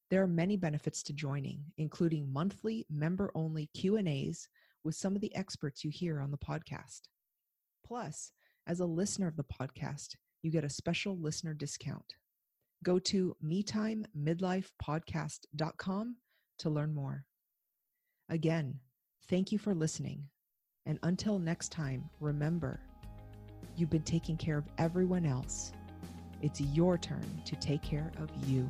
There 0.09 0.21
are 0.21 0.27
many 0.27 0.57
benefits 0.57 1.01
to 1.03 1.13
joining, 1.13 1.63
including 1.77 2.31
monthly 2.31 2.85
member-only 2.89 3.69
Q&As 3.73 4.47
with 4.83 4.95
some 4.95 5.15
of 5.15 5.21
the 5.21 5.35
experts 5.35 5.83
you 5.83 5.89
hear 5.89 6.19
on 6.19 6.31
the 6.31 6.37
podcast. 6.37 7.01
Plus, 7.85 8.31
as 8.67 8.79
a 8.79 8.85
listener 8.85 9.27
of 9.27 9.37
the 9.37 9.43
podcast, 9.43 10.15
you 10.41 10.51
get 10.51 10.63
a 10.63 10.69
special 10.69 11.17
listener 11.17 11.53
discount. 11.53 12.15
Go 12.83 12.99
to 12.99 13.35
metimemidlifepodcast.com 13.43 16.15
to 16.59 16.69
learn 16.69 16.93
more. 16.93 17.25
Again, 18.29 18.79
thank 19.29 19.51
you 19.51 19.57
for 19.57 19.73
listening. 19.73 20.27
And 20.85 20.99
until 21.03 21.39
next 21.39 21.71
time, 21.71 22.09
remember, 22.19 22.79
you've 23.75 23.89
been 23.89 24.03
taking 24.03 24.37
care 24.37 24.57
of 24.57 24.65
everyone 24.77 25.25
else. 25.25 25.71
It's 26.41 26.59
your 26.59 26.97
turn 26.97 27.41
to 27.45 27.55
take 27.55 27.81
care 27.81 28.11
of 28.17 28.29
you. 28.45 28.69